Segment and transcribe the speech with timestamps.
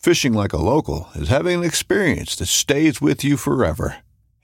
[0.00, 3.96] Fishing like a local is having an experience that stays with you forever.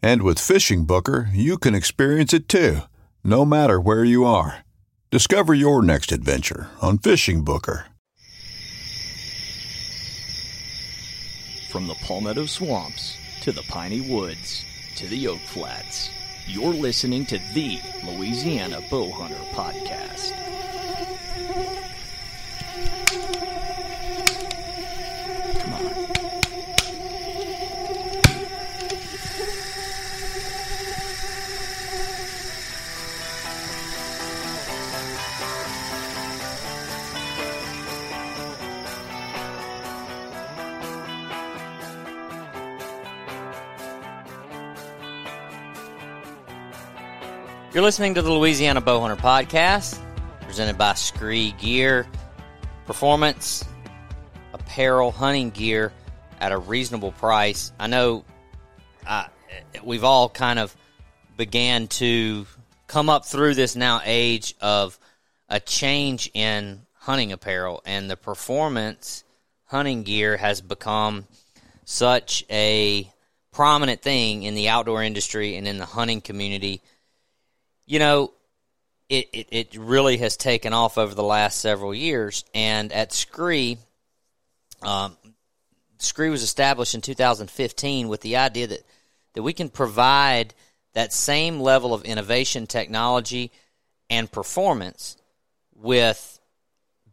[0.03, 2.81] And with FishingBooker, you can experience it too,
[3.25, 4.67] no matter where you are.
[5.11, 7.85] Discover your next adventure on FishingBooker.
[11.71, 14.63] From the Palmetto Swamps to the Piney Woods
[14.97, 16.11] to the Oak Flats,
[16.47, 20.35] you're listening to the Louisiana Bowhunter Podcast.
[25.77, 25.85] You're
[47.83, 50.01] listening to the Louisiana Bowhunter Podcast,
[50.41, 52.07] presented by SKRE Gear,
[52.87, 53.63] performance,
[54.77, 55.91] apparel, hunting gear
[56.39, 57.73] at a reasonable price.
[57.81, 58.25] I know
[59.07, 59.25] uh,
[59.83, 60.77] we've all kind of
[61.39, 62.47] began to
[62.87, 64.99] come up through this now age of
[65.49, 69.25] a change in hunting apparel, and the performance
[69.65, 71.25] hunting gear has become
[71.87, 73.11] such a
[73.53, 76.83] prominent thing in the outdoor industry and in the hunting community
[77.87, 78.33] you know,
[79.09, 82.45] it, it, it really has taken off over the last several years.
[82.53, 83.79] And at SKRE,
[84.87, 85.17] um,
[85.99, 88.81] SKRE was established in 2015 with the idea that,
[89.35, 90.55] that we can provide
[90.95, 93.51] that same level of innovation, technology,
[94.09, 95.17] and performance
[95.75, 96.41] with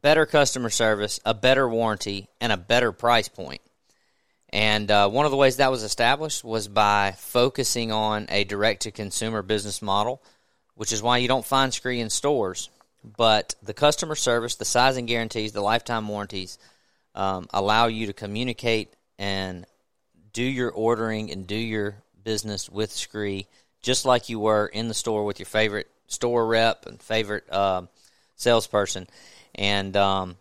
[0.01, 3.61] better customer service, a better warranty, and a better price point.
[4.49, 8.83] And uh, one of the ways that was established was by focusing on a direct
[8.83, 10.21] to consumer business model
[10.75, 12.69] which is why you don't find SKRE in stores.
[13.03, 16.57] But the customer service, the sizing guarantees, the lifetime warranties
[17.15, 19.65] um, allow you to communicate and
[20.31, 23.45] do your ordering and do your business with SKRE
[23.81, 27.83] just like you were in the store with your favorite store rep and favorite uh,
[28.35, 29.07] salesperson.
[29.55, 30.37] And, um,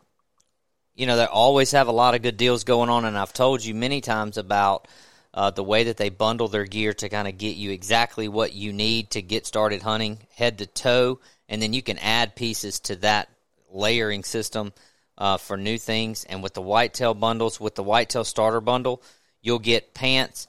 [0.94, 3.04] you know, they always have a lot of good deals going on.
[3.04, 4.86] And I've told you many times about
[5.34, 8.52] uh, the way that they bundle their gear to kind of get you exactly what
[8.52, 12.80] you need to get started hunting head to toe, and then you can add pieces
[12.80, 13.28] to that
[13.70, 14.72] layering system
[15.18, 16.24] uh, for new things.
[16.24, 19.02] And with the whitetail bundles, with the whitetail starter bundle,
[19.40, 20.48] you'll get pants,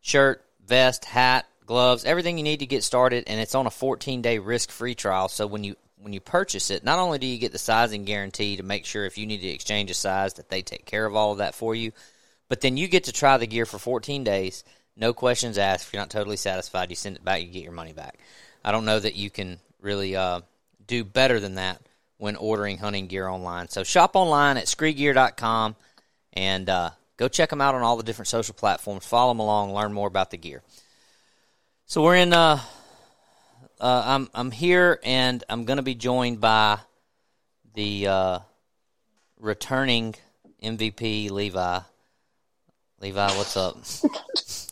[0.00, 4.22] shirt, vest, hat, gloves, everything you need to get started, and it's on a 14
[4.22, 5.28] day risk free trial.
[5.28, 8.56] So when you when you purchase it, not only do you get the sizing guarantee
[8.56, 11.16] to make sure if you need to exchange a size that they take care of
[11.16, 11.92] all of that for you,
[12.48, 14.62] but then you get to try the gear for 14 days,
[14.96, 15.86] no questions asked.
[15.86, 18.18] If you're not totally satisfied, you send it back, you get your money back.
[18.64, 20.42] I don't know that you can really uh,
[20.86, 21.80] do better than that
[22.18, 23.68] when ordering hunting gear online.
[23.68, 25.76] So shop online at skregear.com
[26.34, 29.06] and uh, go check them out on all the different social platforms.
[29.06, 30.62] Follow them along, learn more about the gear.
[31.86, 32.32] So we're in.
[32.32, 32.60] Uh,
[33.80, 36.80] uh, I'm I'm here, and I'm going to be joined by
[37.74, 38.38] the uh,
[39.38, 40.16] returning
[40.62, 41.80] MVP Levi
[43.00, 43.76] Levi, what's up?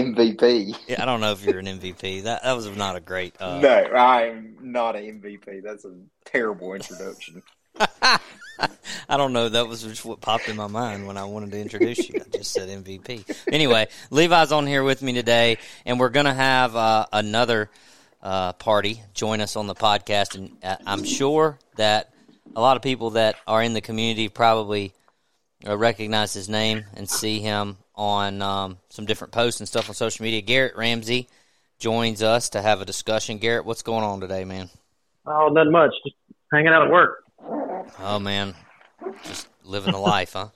[0.00, 0.76] MVP.
[0.86, 2.24] Yeah, I don't know if you're an MVP.
[2.24, 3.34] That that was not a great.
[3.40, 3.60] Uh...
[3.60, 5.62] No, I'm not an MVP.
[5.62, 5.94] That's a
[6.24, 7.42] terrible introduction.
[9.08, 9.48] I don't know.
[9.48, 12.20] That was just what popped in my mind when I wanted to introduce you.
[12.20, 13.24] I just said MVP.
[13.52, 17.70] Anyway, Levi's on here with me today, and we're going to have uh, another
[18.22, 20.36] uh, party join us on the podcast.
[20.36, 22.12] And uh, I'm sure that
[22.54, 24.92] a lot of people that are in the community probably
[25.66, 29.94] uh, recognize his name and see him on um, some different posts and stuff on
[29.94, 30.40] social media.
[30.40, 31.28] Garrett Ramsey
[31.78, 33.38] joins us to have a discussion.
[33.38, 34.70] Garrett, what's going on today, man?
[35.26, 35.92] Oh, not much.
[36.04, 36.16] Just
[36.52, 37.24] hanging out at work.
[38.00, 38.54] Oh man,
[39.24, 40.48] just living the life, huh?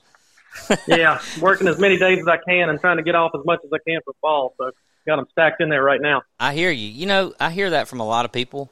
[0.86, 3.60] yeah, working as many days as I can and trying to get off as much
[3.64, 4.54] as I can for fall.
[4.58, 4.70] So
[5.06, 6.22] got them stacked in there right now.
[6.38, 6.88] I hear you.
[6.88, 8.70] You know, I hear that from a lot of people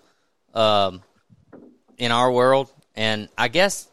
[0.55, 1.03] um,
[1.99, 3.89] in our world, and I guess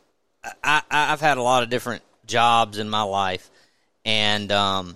[0.63, 3.49] I, I've had a lot of different jobs in my life,
[4.05, 4.95] and um,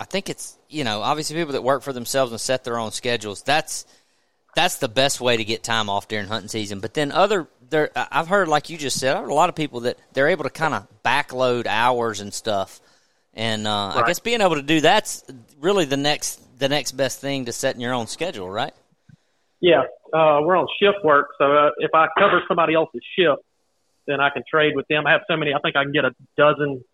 [0.00, 2.92] I think it's you know obviously people that work for themselves and set their own
[2.92, 3.42] schedules.
[3.42, 3.86] That's
[4.54, 6.80] that's the best way to get time off during hunting season.
[6.80, 9.54] But then other there, I've heard like you just said, I've heard a lot of
[9.54, 12.80] people that they're able to kind of backload hours and stuff.
[13.34, 14.04] And uh, right.
[14.04, 15.24] I guess being able to do that's
[15.60, 18.72] really the next the next best thing to setting your own schedule, right?
[19.60, 19.82] Yeah,
[20.12, 23.42] uh, we're on shift work, so uh, if I cover somebody else's shift,
[24.06, 25.06] then I can trade with them.
[25.06, 26.84] I have so many, I think I can get a dozen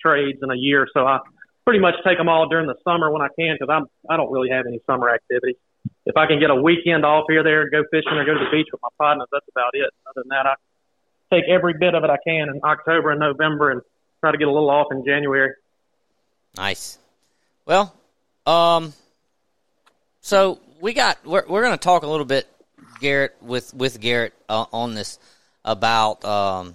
[0.00, 1.18] trades in a year, so I
[1.64, 4.32] pretty much take them all during the summer when I can because I'm I don't
[4.32, 5.56] really have any summer activities
[6.06, 8.44] if I can get a weekend off here there, and go fishing or go to
[8.44, 9.90] the beach with my partners, that's about it.
[10.08, 10.54] Other than that, I
[11.34, 13.82] take every bit of it I can in October and November and
[14.20, 15.52] try to get a little off in January.
[16.56, 16.98] Nice.
[17.66, 17.94] Well,
[18.46, 18.92] um,
[20.20, 22.48] so we got we're we're going to talk a little bit,
[23.00, 25.18] Garrett, with with Garrett uh, on this
[25.64, 26.74] about um,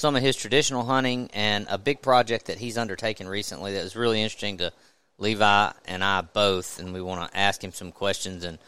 [0.00, 3.94] some of his traditional hunting and a big project that he's undertaken recently that was
[3.94, 4.72] really interesting to
[5.18, 8.58] Levi and I both, and we want to ask him some questions and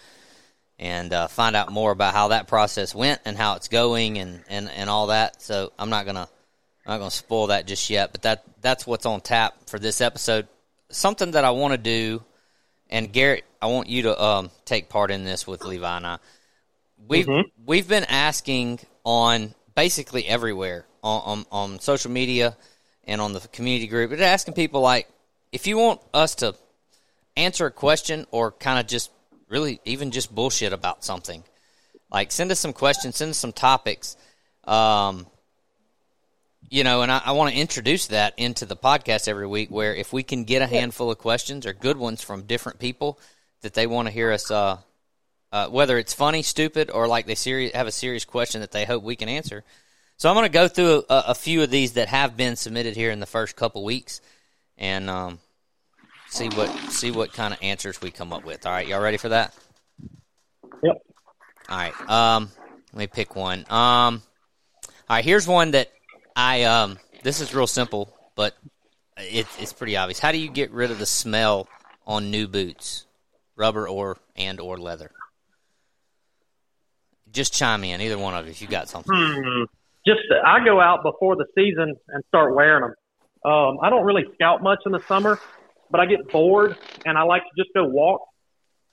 [0.78, 4.42] and uh, find out more about how that process went and how it's going and,
[4.48, 5.40] and, and all that.
[5.40, 6.28] So I'm not gonna
[6.84, 10.02] I'm not gonna spoil that just yet, but that that's what's on tap for this
[10.02, 10.46] episode.
[10.90, 12.22] Something that I want to do,
[12.90, 16.18] and Garrett, I want you to um, take part in this with Levi and I.
[17.08, 17.48] We've mm-hmm.
[17.64, 22.56] we've been asking on basically everywhere on, on, on social media
[23.04, 24.10] and on the community group.
[24.10, 25.08] We're asking people like,
[25.50, 26.54] if you want us to
[27.36, 29.10] answer a question or kind of just
[29.48, 31.42] really even just bullshit about something,
[32.10, 34.16] like send us some questions, send us some topics.
[34.64, 35.26] Um,
[36.70, 39.94] you know, and I, I want to introduce that into the podcast every week where
[39.94, 43.18] if we can get a handful of questions or good ones from different people
[43.60, 44.78] that they want to hear us, uh,
[45.52, 48.86] uh, whether it's funny, stupid, or like they serious, have a serious question that they
[48.86, 49.64] hope we can answer.
[50.22, 52.94] So I'm going to go through a, a, few of these that have been submitted
[52.94, 54.20] here in the first couple weeks
[54.78, 55.40] and um,
[56.28, 58.64] see what see what kind of answers we come up with.
[58.64, 59.52] All right, y'all ready for that?
[60.84, 61.02] Yep.
[61.68, 62.08] All right.
[62.08, 62.50] Um,
[62.92, 63.66] let me pick one.
[63.68, 64.22] Um,
[64.86, 65.24] all right.
[65.24, 65.90] Here's one that
[66.36, 67.00] I um.
[67.24, 68.54] This is real simple, but
[69.16, 70.20] it, it's pretty obvious.
[70.20, 71.66] How do you get rid of the smell
[72.06, 73.06] on new boots,
[73.56, 75.10] rubber or and or leather?
[77.32, 79.12] Just chime in, either one of you, if you got something.
[79.12, 79.64] Hmm.
[80.06, 82.94] Just I go out before the season and start wearing them.
[83.44, 85.38] Um, I don't really scout much in the summer,
[85.90, 88.22] but I get bored and I like to just go walk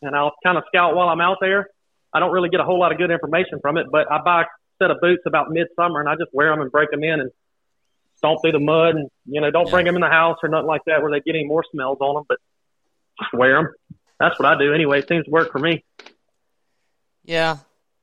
[0.02, 1.70] and I'll kind of scout while I'm out there.
[2.14, 4.44] I don't really get a whole lot of good information from it, but I buy
[4.44, 4.46] a
[4.82, 7.32] set of boots about midsummer and I just wear them and break them in and
[8.18, 9.72] stomp through the mud and, you know, don't yeah.
[9.72, 12.00] bring them in the house or nothing like that where they get any more smells
[12.02, 12.40] on them, but
[13.20, 13.74] just wear them.
[14.20, 15.00] That's what I do anyway.
[15.00, 15.84] It seems to work for me.
[17.24, 17.58] Yeah.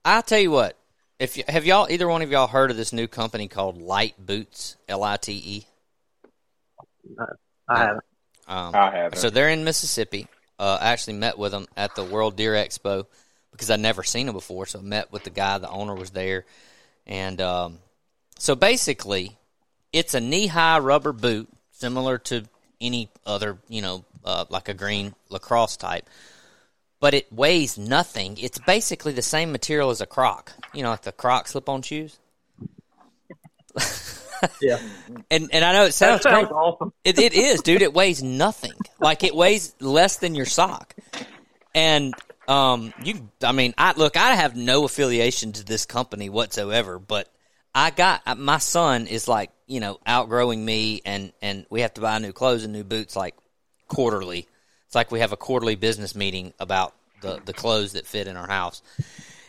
[0.04, 0.76] I'll tell you what.
[1.18, 4.14] If you, have y'all either one of y'all heard of this new company called Lite
[4.18, 5.66] Boots, L I T E?
[7.68, 8.04] I haven't.
[8.46, 9.18] Um, I haven't.
[9.18, 10.26] So they're in Mississippi.
[10.58, 13.06] Uh, I actually met with them at the World Deer Expo
[13.50, 14.66] because I'd never seen them before.
[14.66, 16.44] So I met with the guy, the owner was there,
[17.06, 17.78] and um,
[18.38, 19.36] so basically,
[19.92, 22.44] it's a knee-high rubber boot, similar to
[22.80, 26.08] any other, you know, uh, like a green LaCrosse type,
[27.00, 28.36] but it weighs nothing.
[28.38, 32.18] It's basically the same material as a Croc, you know, like the Croc slip-on shoes.
[34.60, 34.78] yeah.
[35.30, 36.92] And and I know it sounds, sounds awesome.
[37.04, 37.82] it, it is, dude.
[37.82, 38.72] It weighs nothing.
[39.00, 40.94] Like it weighs less than your sock.
[41.74, 42.14] And
[42.48, 44.16] um, you, I mean, I look.
[44.16, 47.28] I have no affiliation to this company whatsoever, but
[47.74, 52.00] I got my son is like you know outgrowing me, and and we have to
[52.00, 53.34] buy new clothes and new boots like
[53.88, 54.48] quarterly.
[54.96, 58.48] Like we have a quarterly business meeting about the the clothes that fit in our
[58.48, 58.82] house.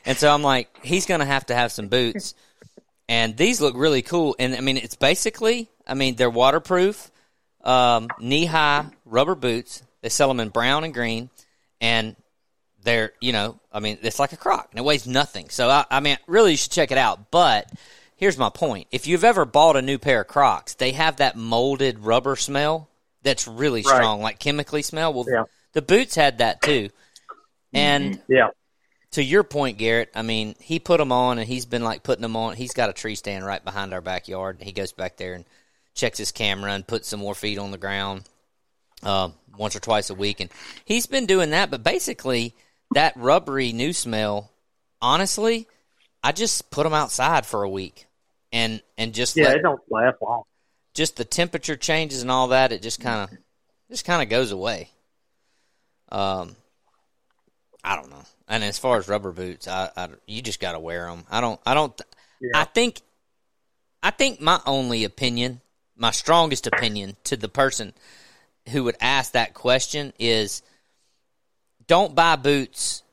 [0.05, 2.35] And so I'm like, he's going to have to have some boots
[3.09, 4.35] and these look really cool.
[4.37, 7.11] And I mean, it's basically, I mean, they're waterproof,
[7.63, 9.83] um, knee high rubber boots.
[10.01, 11.29] They sell them in brown and green,
[11.81, 12.15] and
[12.83, 15.49] they're you know I mean it's like a croc and it weighs nothing.
[15.49, 17.31] So I, I mean really you should check it out.
[17.31, 17.71] But
[18.15, 21.35] here's my point: if you've ever bought a new pair of Crocs, they have that
[21.35, 22.89] molded rubber smell
[23.27, 23.95] that's really Right.
[23.95, 25.13] strong, like chemically smell.
[25.13, 25.43] Well, Yeah.
[25.73, 26.89] the boots had that too,
[27.73, 28.49] and Yeah.
[29.11, 32.21] to your point, Garrett, I mean, he put them on and he's been like putting
[32.21, 32.55] them on.
[32.55, 34.61] He's got a tree stand right behind our backyard.
[34.61, 35.45] He goes back there and
[35.93, 38.23] checks his camera and puts some more feet on the ground
[39.03, 40.39] uh, once or twice a week.
[40.39, 40.49] And
[40.85, 42.53] he's been doing that, but basically,
[42.93, 44.49] that rubbery new smell,
[45.01, 45.67] honestly,
[46.23, 48.05] I just put them outside for a week
[48.51, 49.45] and, and just Yeah.
[49.49, 50.43] let It don't last long.
[50.97, 53.37] Just the temperature changes and all that, it just kind of
[53.89, 54.89] just kind of goes away.
[56.11, 56.55] Um,
[57.83, 58.23] I don't know.
[58.47, 61.23] And as far as rubber boots, I, I you just got to wear them.
[61.29, 61.59] I don't.
[61.65, 62.01] I don't.
[62.53, 63.01] I think.
[64.01, 65.61] I think my only opinion,
[65.95, 67.93] my strongest opinion to the person
[68.69, 70.63] who would ask that question is,
[71.85, 73.03] don't buy boots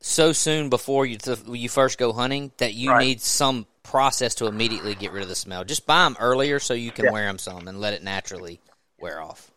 [0.00, 3.06] so soon before you you first go hunting that you Right.
[3.06, 5.64] need some process to immediately get rid of the smell.
[5.64, 7.12] Just buy them earlier so you can Yeah.
[7.12, 8.60] wear them some and let it naturally
[8.98, 9.50] wear off.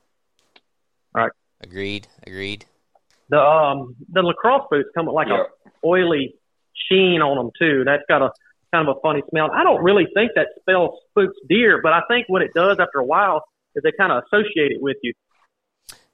[1.14, 1.32] Right.
[1.62, 2.08] Agreed.
[2.26, 2.66] Agreed.
[3.30, 5.44] The um the LaCrosse boots come with like Yeah.
[5.44, 6.36] a oily
[6.90, 7.84] sheen on them too.
[7.86, 8.32] That's got a
[8.74, 9.52] kind of a funny smell.
[9.52, 13.00] I don't really think that smell spooks deer, but I think what it does after
[13.00, 13.44] a while
[13.76, 15.14] is they kind of associate it with you.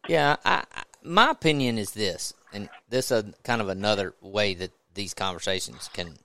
[0.08, 4.72] Yeah, I, I, my opinion is this, and this is kind of another way that
[4.94, 6.18] these conversations can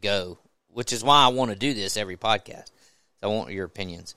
[0.00, 0.38] go,
[0.68, 2.70] which is why I want to do this every podcast.
[3.22, 4.14] I want your opinions.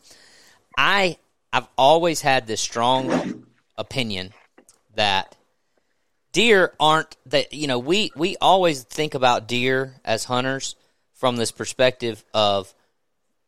[0.78, 1.18] I
[1.52, 3.46] I've always had this strong
[3.78, 4.34] opinion
[4.96, 5.36] that
[6.32, 10.76] deer aren't that you know we we always think about deer as hunters
[11.14, 12.74] from this perspective of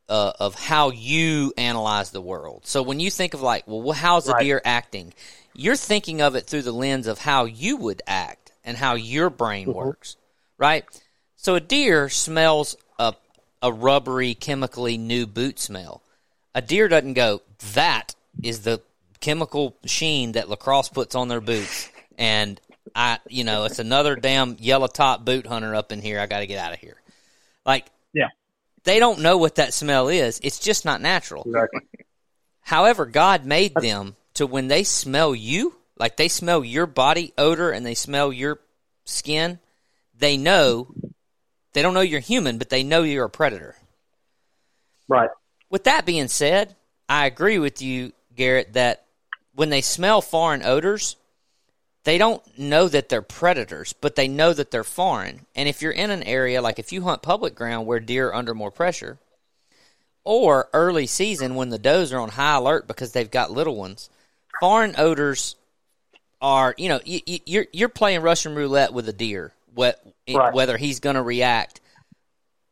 [0.10, 2.66] uh, of how you analyze the world.
[2.66, 4.44] So when you think of like, well, how's the Right.
[4.44, 5.14] deer acting?
[5.54, 9.30] You're thinking of it through the lens of how you would act and how your
[9.30, 10.16] brain works,
[10.58, 10.84] right?
[11.36, 13.14] So a deer smells a
[13.62, 16.02] a rubbery, chemically new boot smell.
[16.54, 17.42] A deer doesn't go,
[17.74, 18.82] that is the
[19.22, 22.60] chemical sheen that LaCrosse puts on their boots, and
[22.94, 26.20] I, you know, it's another damn yellow top boot hunter up in here.
[26.20, 27.02] I got to get out of here.
[27.66, 27.86] Like.
[28.84, 30.40] They don't know what that smell is.
[30.44, 31.44] It's just not natural.
[31.46, 31.82] Exactly.
[32.62, 37.72] However, God made them to when they smell you, like they smell your body odor
[37.72, 38.60] and they smell your
[39.06, 39.60] skin,
[40.18, 40.94] they know
[41.74, 43.76] they don't know you're human, but they know you're a predator.
[45.08, 45.30] Right.
[45.70, 46.76] With that being said,
[47.10, 49.06] I agree with you, Garrett, that
[49.56, 51.16] when they smell foreign odors,
[52.04, 55.46] they don't know that they're predators, but they know that they're foreign.
[55.56, 58.36] And if you're in an area like if you hunt public ground where deer are
[58.36, 59.20] under more pressure,
[60.26, 64.10] or early season when the does are on high alert because they've got little ones,
[64.60, 65.56] foreign odors
[66.42, 70.54] are you know you, you, you're you're playing Russian roulette with a deer, what Right.
[70.54, 71.82] whether he's going to react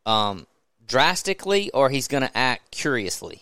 [0.05, 0.47] um,
[0.87, 3.41] drastically or he's going to act curiously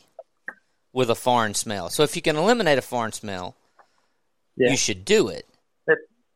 [0.94, 1.90] with a foreign smell.
[1.92, 3.56] So if you can eliminate a foreign smell,
[4.58, 4.72] Yeah.
[4.72, 5.46] you should do it.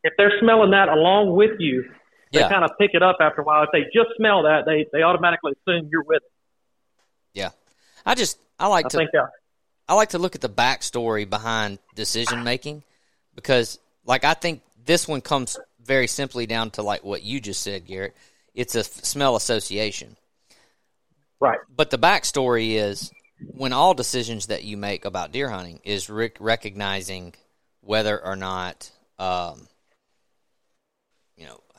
[0.04, 1.84] If, they're smelling that along with you,
[2.32, 2.50] they Yeah.
[2.50, 3.64] kind of pick it up after a while.
[3.64, 6.32] If they just smell that, they they automatically assume you're with it.
[7.34, 7.50] Yeah,
[8.06, 9.30] I just I like I to think that.
[9.88, 12.84] I like to look at the backstory behind decision making
[13.36, 17.62] because, like, I think this one comes very simply down to like what you just
[17.62, 18.16] said, Garrett.
[18.56, 20.16] It's a f- smell association.
[21.40, 21.60] Right.
[21.76, 23.12] But the backstory is
[23.56, 27.34] when all decisions that you make about deer hunting is rec- recognizing
[27.82, 29.68] whether or not, um,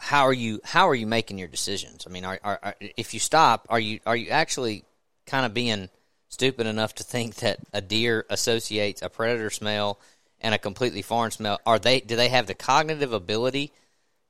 [0.05, 2.07] how are you how are you making your decisions?
[2.07, 4.85] I mean, are, are, are if you stop, are you are you actually
[5.25, 5.89] kind of being
[6.29, 9.99] stupid enough to think that a deer associates a predator smell
[10.43, 11.59] and a completely foreign smell?
[11.65, 13.73] Are they do they have the cognitive ability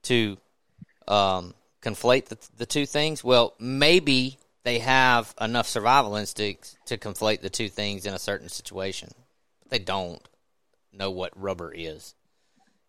[0.04, 0.38] to
[1.08, 3.24] um, conflate the, the two things?
[3.24, 8.48] Well, maybe they have enough survival instincts to conflate the two things in a certain
[8.48, 9.10] situation.
[9.60, 10.22] But they don't
[10.92, 12.14] know what rubber is.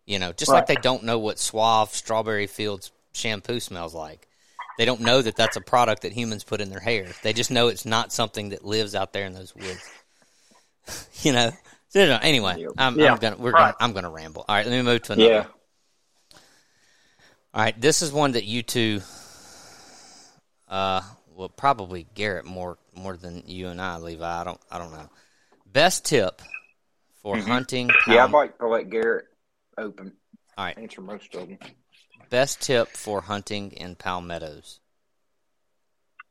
[0.06, 4.28] You know, just like they don't know what Suave Strawberry Fields shampoo smells like.
[4.78, 7.08] They don't know that that's a product that humans put in their hair.
[7.22, 9.90] They just know it's not something that lives out there in those woods.
[11.22, 11.50] you know.
[11.88, 13.72] So, anyway, I'm, Yeah, I'm gonna we're right.
[13.72, 14.44] gonna I'm gonna ramble.
[14.48, 15.28] All right, let me move to another.
[15.30, 15.44] Yeah.
[17.54, 19.00] All right, this is one that you two,
[20.68, 21.00] uh,
[21.34, 24.40] well, probably Garrett more more than you and I, Levi.
[24.40, 25.08] I don't I don't know.
[25.72, 26.42] Best tip
[27.22, 27.88] for hunting.
[27.88, 28.12] Mm-hmm.
[28.12, 29.26] Yeah, I'd like to let Garrett
[29.78, 30.12] open.
[30.56, 30.76] All right.
[30.78, 31.58] Answer most of them.
[32.30, 34.80] Best tip for hunting in palmettos.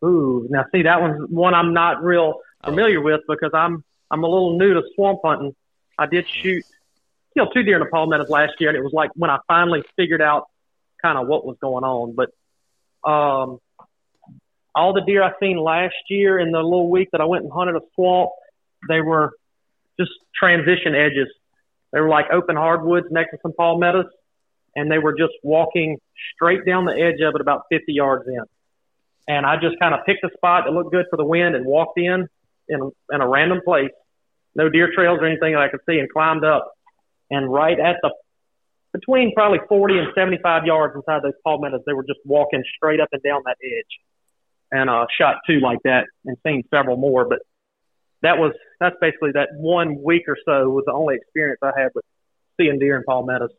[0.03, 2.69] Ooh, now see that one's one I'm not real Oh.
[2.69, 5.55] familiar with because I'm I'm a little new to swamp hunting.
[5.99, 6.63] I did shoot
[7.35, 9.83] killed two deer in the palmettos last year, and it was like when I finally
[9.95, 10.47] figured out
[11.01, 12.15] kind of what was going on.
[12.15, 12.29] But
[13.09, 13.59] um,
[14.73, 17.53] all the deer I seen last year in the little week that I went and
[17.53, 18.31] hunted a swamp,
[18.89, 19.31] they were
[19.99, 21.27] just transition edges.
[21.95, 24.07] They were like open hardwoods next to some palmettos,
[24.75, 25.97] and they were just walking
[26.33, 28.43] straight down the edge of it about 50 yards in.
[29.29, 31.65] And I just kind of picked a spot that looked good for the wind and
[31.65, 32.27] walked in
[32.67, 33.91] in, in a random place,
[34.55, 36.69] no deer trails or anything that I could see, and climbed up.
[37.31, 38.11] And right at the
[38.91, 43.09] between probably 40 and 75 yards inside those palmettos, they were just walking straight up
[43.13, 43.99] and down that edge.
[44.69, 47.23] And uh, shot two like that, and seen several more.
[47.23, 47.39] But
[48.21, 51.89] that was that's basically that one week or so was the only experience I had
[51.93, 52.05] with
[52.57, 53.51] seeing deer in palmettos.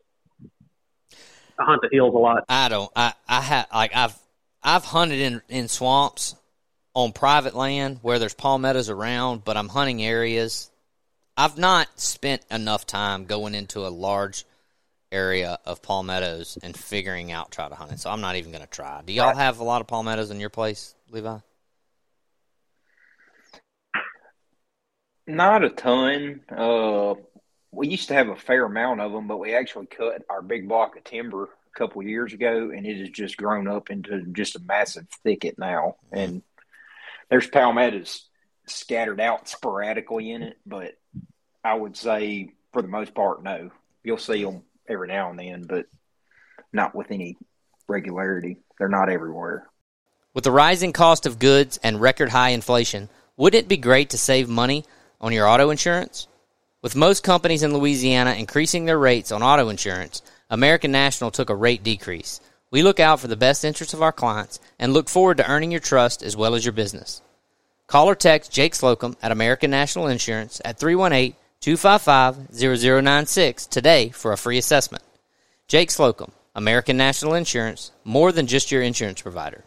[1.59, 2.43] I hunt the hills a lot.
[2.49, 2.91] I don't.
[2.95, 4.17] I I have like I've
[4.61, 6.35] I've hunted in in swamps
[6.93, 10.69] on private land where there's palmettos around, but I'm hunting areas.
[11.35, 14.45] I've not spent enough time going into a large
[15.11, 17.99] area of palmettos and figuring out try to hunt it.
[17.99, 19.01] So I'm not even going to try.
[19.05, 21.37] Do y'all have a lot of palmettos in your place, Levi?
[25.27, 26.41] Not a ton.
[26.49, 27.15] Uh,
[27.71, 30.69] we used to have a fair amount of them, but we actually cut our big
[30.69, 34.55] block of timber a couple years ago, and it has just grown up into just
[34.55, 35.97] a massive thicket now.
[36.13, 36.43] And
[37.29, 38.25] there's palmettos
[38.67, 40.97] scattered out sporadically in it, but
[41.63, 43.71] I would say for the most part, no.
[44.03, 45.87] You'll see them every now and then, but
[46.71, 47.37] not with any
[47.87, 48.57] regularity.
[48.77, 49.67] They're not everywhere.
[50.33, 54.17] With the rising cost of goods and record high inflation, wouldn't it be great to
[54.17, 54.85] save money
[55.19, 56.27] on your auto insurance?
[56.81, 61.55] With most companies in Louisiana increasing their rates on auto insurance, American National took a
[61.55, 62.39] rate decrease.
[62.69, 65.71] We look out for the best interests of our clients and look forward to earning
[65.71, 67.21] your trust as well as your business.
[67.87, 74.31] Call or text Jake Slocum at American National Insurance at 318 255 0096 today for
[74.31, 75.03] a free assessment.
[75.67, 79.63] Jake Slocum, American National Insurance, more than just your insurance provider.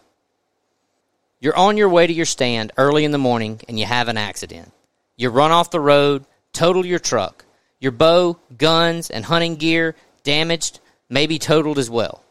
[1.40, 4.18] You're on your way to your stand early in the morning and you have an
[4.18, 4.72] accident.
[5.20, 6.24] You run off the road,
[6.54, 7.44] total your truck.
[7.78, 12.24] Your bow, guns, and hunting gear damaged, maybe totaled as well.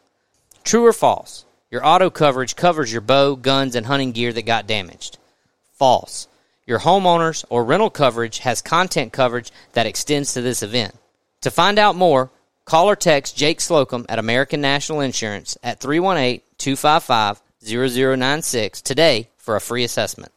[0.64, 1.44] True or false?
[1.70, 5.18] Your auto coverage covers your bow, guns, and hunting gear that got damaged.
[5.74, 6.26] False.
[6.66, 10.92] Your homeowners or rental coverage has content coverage that extends to this event.
[11.42, 12.32] To find out more,
[12.64, 19.54] call or text Jake Slocum at American National Insurance at 318 255 0096 today for
[19.54, 20.32] a free assessment.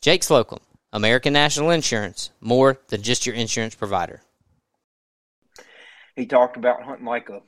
[0.00, 0.60] Jake Slocum,
[0.92, 4.22] American National Insurance, more than just your insurance provider.
[6.16, 7.40] He talked about hunting like a,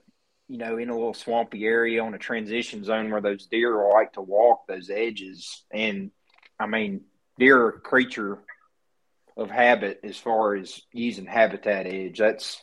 [0.48, 4.12] you know, in a little swampy area on a transition zone where those deer like
[4.12, 5.64] to walk those edges.
[5.70, 6.10] And
[6.58, 7.02] I mean,
[7.38, 8.38] deer are creature
[9.36, 12.18] of habit as far as using habitat edge.
[12.18, 12.62] That's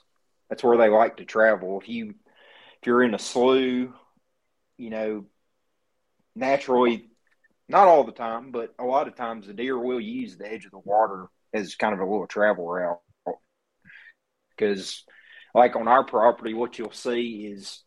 [0.50, 1.80] that's where they like to travel.
[1.82, 2.14] If you
[2.82, 3.90] if you're in a slough,
[4.78, 5.26] you know,
[6.36, 7.10] naturally,
[7.70, 10.66] not all the time, but a lot of times the deer will use the edge
[10.66, 13.00] of the water as kind of a little travel route.
[14.52, 15.04] Because,
[15.54, 17.84] like on our property, what you'll see is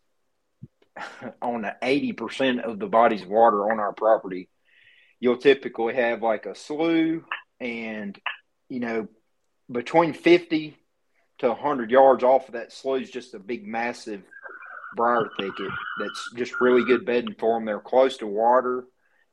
[1.41, 4.49] on the 80% of the bodies of water on our property,
[5.19, 7.23] you'll typically have like a slough
[7.59, 8.19] and,
[8.69, 9.07] you know,
[9.71, 10.77] between 50
[11.39, 14.21] to 100 yards off of that slough is just a big, massive
[14.95, 17.65] briar thicket that's just really good bedding for them.
[17.65, 18.85] They're close to water,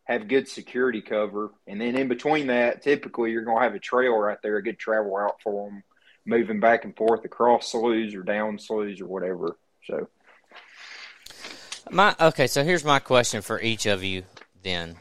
[0.08, 3.78] have good security cover, and then in between that, typically you're going to have a
[3.78, 5.82] trail right there, a good travel route for them,
[6.24, 9.58] moving back and forth across sloughs or down sloughs or whatever.
[9.84, 10.08] So,
[11.90, 14.22] my okay, so here's my question for each of you
[14.62, 14.96] then,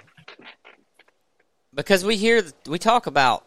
[1.73, 3.45] because we hear we talk about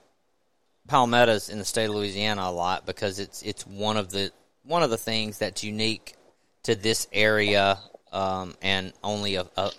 [0.88, 4.32] palmettos in the state of Louisiana a lot because it's it's one of the
[4.64, 6.14] one of the things that's unique
[6.62, 7.78] to this area
[8.12, 9.70] um, and only a, a,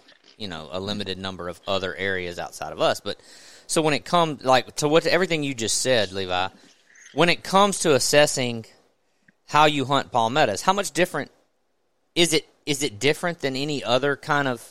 [0.41, 2.99] you know a limited number of other areas outside of us.
[2.99, 3.17] But
[3.67, 6.49] so when it comes like to what everything you just said, Levi,
[7.13, 8.65] when it comes to assessing
[9.47, 11.31] how you hunt palmettos, how much different
[12.15, 12.47] is it?
[12.65, 14.67] Is it different than any other kind of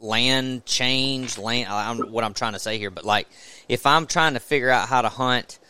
[0.00, 1.38] land change?
[1.38, 3.28] Land, I'm, what I'm trying to say here, but like
[3.68, 5.60] if I'm trying to figure out how to hunt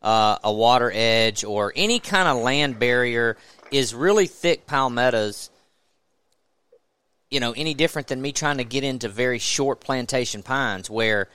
[0.00, 3.36] uh, a water edge or any kind of land barrier
[3.70, 5.50] is really thick palmettos
[7.30, 11.28] you know any different than me trying to get into very short plantation pines where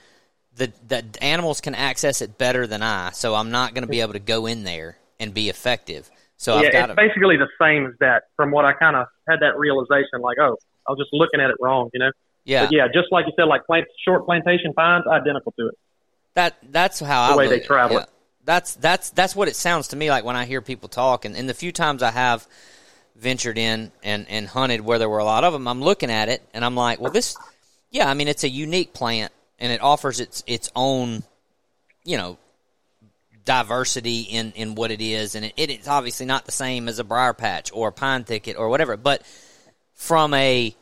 [0.56, 4.00] the the animals can access it better than I so I'm not going to be
[4.00, 6.10] able to go in there and be effective
[6.42, 8.24] so yeah, I've got it's basically the same as that.
[8.34, 10.56] From what I kind of had that realization, like, oh,
[10.88, 12.10] I was just looking at it wrong, you know.
[12.44, 15.74] yeah, But yeah, just like you said, like plant, short plantation pines, identical to it.
[16.34, 18.06] that that's how The I way look, they travel yeah.
[18.44, 21.24] that's that's that's what it sounds to me like when I hear people talk.
[21.24, 22.48] And, and the few times I have
[23.16, 26.28] ventured in and and hunted where there were a lot of them, I'm looking at
[26.28, 27.36] it and I'm like, well, this,
[27.90, 31.22] yeah, I mean, it's a unique plant and it offers its its own,
[32.04, 32.38] you know,
[33.44, 36.98] diversity in in what it is, and it, it is obviously not the same as
[36.98, 39.22] a briar patch or a pine thicket or whatever, but
[39.94, 40.74] from a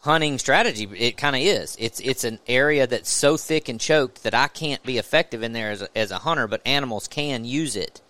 [0.00, 1.76] hunting strategy, it kind of is.
[1.78, 5.52] It's it's an area that's so thick and choked that I can't be effective in
[5.52, 8.00] there as a, as a hunter, but animals can use it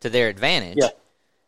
[0.00, 0.78] to their advantage.
[0.80, 0.88] Yeah.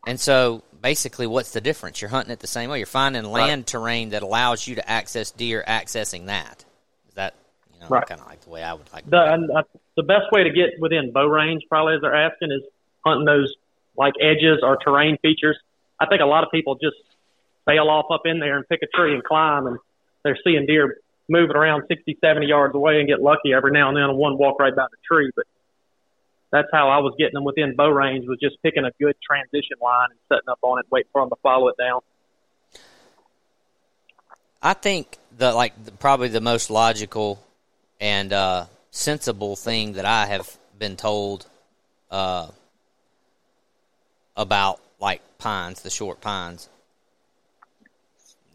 [0.05, 2.01] And so basically, what's the difference?
[2.01, 2.77] You're hunting it the same way.
[2.77, 3.67] You're finding land right.
[3.67, 6.65] terrain that allows you to access deer, accessing that.
[7.07, 7.35] Is that
[7.73, 8.05] you know right.
[8.05, 9.09] kind of like the way I would like.
[9.09, 9.63] The and, uh,
[9.95, 12.61] the best way to get within bow range, probably as they're asking, is
[13.05, 13.53] hunting those
[13.97, 15.57] like edges or terrain features.
[15.99, 16.95] I think a lot of people just
[17.65, 19.77] bail off up in there and pick a tree and climb, and
[20.23, 23.97] they're seeing deer moving around 60, 70 yards away and get lucky every now and
[23.97, 25.31] then, and one walk right by the tree.
[25.35, 25.45] But
[26.51, 29.77] that's how I was getting them within bow range was just picking a good transition
[29.81, 32.01] line and setting up on it, waiting for them to follow it down.
[34.61, 37.41] I think the like the, probably the most logical
[37.99, 41.45] and uh, sensible thing that I have been told
[42.09, 42.47] uh,
[44.35, 46.67] about like pines, the short pines,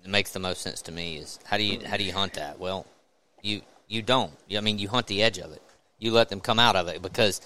[0.04, 2.34] it makes the most sense to me is how do you how do you hunt
[2.34, 2.58] that?
[2.58, 2.86] Well,
[3.40, 4.32] you you don't.
[4.54, 5.62] I mean, you hunt the edge of it.
[5.98, 7.40] You let them come out of it because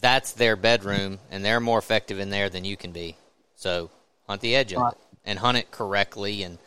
[0.00, 3.16] that's their bedroom, and they're more effective in there than you can be.
[3.54, 3.90] So
[4.26, 6.58] hunt the edge of it and hunt it correctly and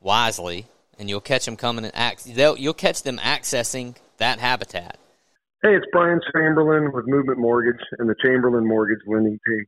[0.00, 0.66] wisely,
[0.98, 2.26] and you'll catch them coming and act.
[2.26, 4.98] You'll catch them accessing that habitat.
[5.62, 9.64] Hey, it's Brian Chamberlain with Movement Mortgage and the Chamberlain Mortgage Lending Team.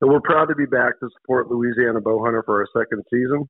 [0.00, 3.48] And we're proud to be back to support Louisiana Bowhunter for our second season.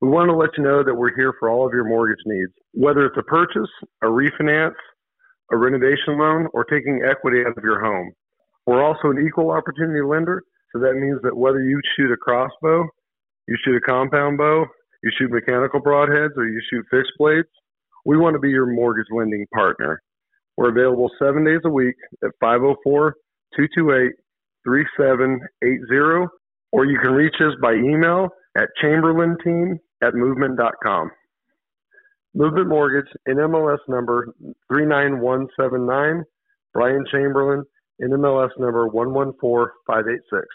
[0.00, 2.52] We want to let you know that we're here for all of your mortgage needs,
[2.72, 3.70] whether it's a purchase,
[4.02, 4.74] a refinance,
[5.52, 8.12] a renovation loan, or taking equity out of your home.
[8.66, 12.86] We're also an equal opportunity lender, so that means that whether you shoot a crossbow,
[13.48, 14.64] you shoot a compound bow,
[15.02, 17.48] you shoot mechanical broadheads, or you shoot fixed blades,
[18.04, 20.00] we want to be your mortgage lending partner.
[20.56, 23.14] We're available seven days a week at 504
[23.56, 24.12] 228
[24.64, 26.28] 3780,
[26.70, 31.10] or you can reach us by email at chamberlainteam at movement.com.
[32.34, 34.28] Movement Mortgage, NMLS number
[34.68, 36.24] 39179,
[36.72, 37.64] Brian Chamberlain,
[38.00, 40.46] NMLS number 114586.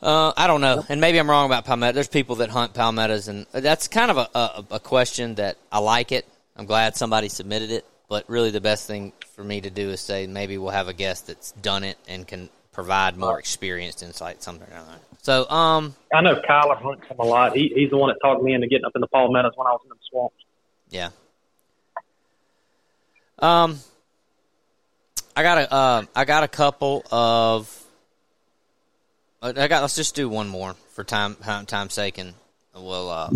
[0.00, 1.92] Uh, I don't know, and maybe I'm wrong about palmetto.
[1.92, 5.80] There's people that hunt palmettos, and that's kind of a, a, a question that I
[5.80, 6.24] like it.
[6.56, 10.00] I'm glad somebody submitted it, but really the best thing for me to do is
[10.00, 14.40] say maybe we'll have a guest that's done it and can provide more experienced insight,
[14.40, 15.00] something like that.
[15.22, 17.56] So, um, I know Kyler hunts him a lot.
[17.56, 19.70] He, he's the one that talked me into getting up in the palmettos when I
[19.70, 20.36] was in the swamps.
[20.90, 21.10] Yeah.
[23.40, 23.80] Um,
[25.38, 27.86] I got a, uh, I got a couple of.
[29.40, 29.82] I got.
[29.82, 32.34] Let's just do one more for time time's sake, and
[32.74, 33.08] we'll.
[33.08, 33.30] Uh,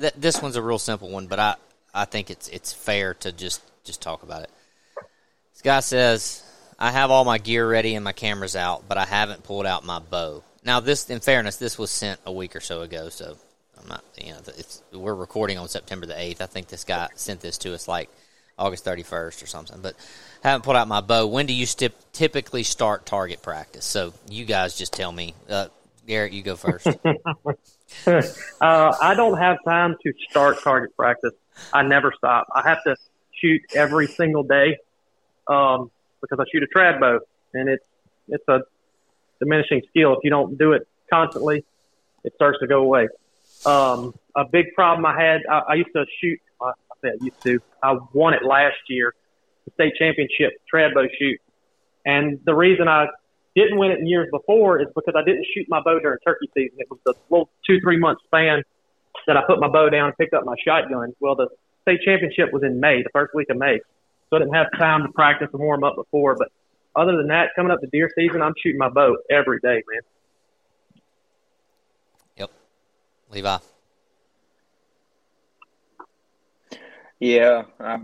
[0.00, 1.56] th- this one's a real simple one, but I,
[1.92, 4.50] I think it's it's fair to just just talk about it.
[5.52, 6.42] This guy says,
[6.78, 9.84] I have all my gear ready and my cameras out, but I haven't pulled out
[9.84, 10.42] my bow.
[10.64, 13.36] Now, this, in fairness, this was sent a week or so ago, so
[13.78, 16.40] I'm not, you know, it's, we're recording on September the 8th.
[16.40, 18.08] I think this guy sent this to us like
[18.58, 19.94] August 31st or something, but
[20.42, 21.26] I haven't pulled out my bow.
[21.26, 21.66] When do you
[22.12, 23.84] typically start target practice?
[23.84, 25.34] So you guys just tell me.
[25.48, 25.68] Uh,
[26.06, 26.86] Garrett, you go first.
[28.06, 28.22] uh,
[28.60, 31.32] I don't have time to start target practice.
[31.72, 32.46] I never stop.
[32.54, 32.96] I have to
[33.32, 34.78] shoot every single day.
[35.48, 35.90] Um,
[36.24, 37.20] because I shoot a trad bow,
[37.52, 37.84] and it's
[38.28, 38.60] it's a
[39.40, 40.14] diminishing skill.
[40.14, 41.64] If you don't do it constantly,
[42.24, 43.08] it starts to go away.
[43.66, 46.40] Um, a big problem I had, I, I used to shoot.
[47.04, 47.60] Say used to.
[47.82, 49.14] I won it last year,
[49.64, 51.40] the state championship trad bow shoot,
[52.04, 53.06] and the reason I
[53.54, 56.50] didn't win it in years before is because I didn't shoot my bow during turkey
[56.54, 56.78] season.
[56.78, 58.62] It was the little two three month span
[59.26, 61.12] that I put my bow down and picked up my shotgun.
[61.20, 61.48] Well, the
[61.82, 63.78] state championship was in May, the first week of May
[64.34, 66.36] so I didn't have time to practice and warm up before.
[66.36, 66.48] But
[66.96, 70.00] other than that, coming up to deer season, I'm shooting my bow every day, man.
[72.36, 72.50] Yep.
[73.30, 73.58] Levi.
[77.20, 78.00] Yeah, I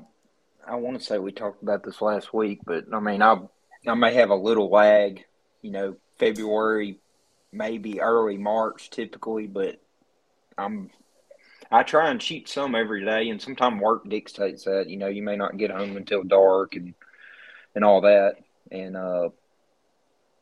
[0.66, 3.38] I want to say we talked about this last week, but I mean, I
[3.86, 5.24] I may have a little lag,
[5.62, 6.98] you know, February,
[7.52, 9.76] maybe early March typically, but
[10.58, 10.90] I'm
[11.70, 14.88] I try and shoot some every day, and sometimes work dictates that.
[14.88, 16.94] You know, you may not get home until dark and
[17.74, 18.36] and all that.
[18.72, 19.30] And uh,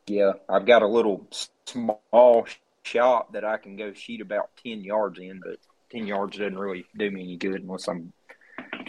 [0.07, 1.27] yeah, I've got a little
[1.65, 2.47] small
[2.83, 5.57] shop that I can go shoot about ten yards in, but
[5.91, 8.13] ten yards doesn't really do me any good unless I'm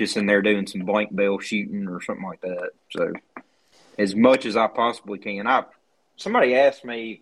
[0.01, 2.71] just in there doing some blank bale shooting or something like that.
[2.91, 3.13] So
[3.99, 5.47] as much as I possibly can.
[5.47, 5.65] I
[6.17, 7.21] somebody asked me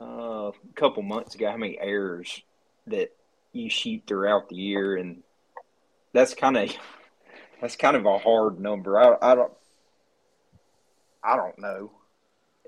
[0.00, 2.42] uh, a couple months ago how many errors
[2.86, 3.14] that
[3.52, 5.22] you shoot throughout the year, and
[6.12, 6.70] that's kind of
[7.60, 9.00] that's kind of a hard number.
[9.00, 9.52] I, I don't
[11.24, 11.90] I don't know.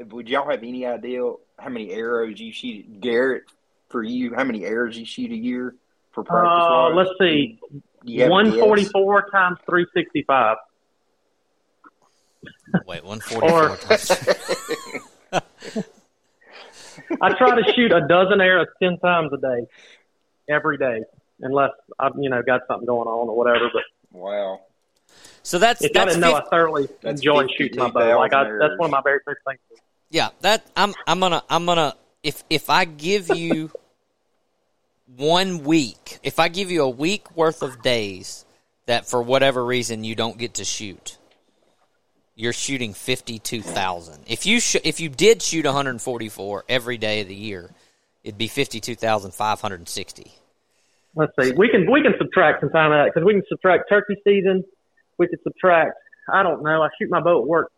[0.00, 1.20] Would y'all have any idea
[1.58, 3.44] how many arrows you shoot, Garrett?
[3.90, 5.74] For you, how many arrows you shoot a year
[6.12, 6.66] for practice?
[6.68, 7.58] Uh, let's see,
[8.04, 10.56] one forty four times three sixty five.
[12.86, 14.10] Wait, one forty four times.
[17.20, 19.66] I try to shoot a dozen arrows ten times a day,
[20.48, 21.02] every day,
[21.40, 23.70] unless I've you know got something going on or whatever.
[23.72, 23.82] But
[24.12, 24.60] wow,
[25.42, 28.18] so that's if that's I didn't know, 50, I thoroughly enjoy shooting my bow.
[28.18, 29.80] Like I, that's one of my very favorite things.
[30.10, 30.30] yeah.
[30.42, 33.70] That I'm I'm gonna I'm gonna if if I give you
[35.16, 38.44] one week, if I give you a week worth of days
[38.86, 41.18] that for whatever reason you don't get to shoot,
[42.34, 44.22] you're shooting fifty two thousand.
[44.26, 47.70] If you sh- if you did shoot 144 every day of the year,
[48.22, 50.32] it'd be fifty two thousand five hundred and sixty.
[51.14, 51.52] Let's see.
[51.56, 54.62] We can we can subtract some time that because we can subtract turkey season.
[55.18, 55.98] We could subtract.
[56.32, 56.82] I don't know.
[56.82, 57.72] I shoot my bow at work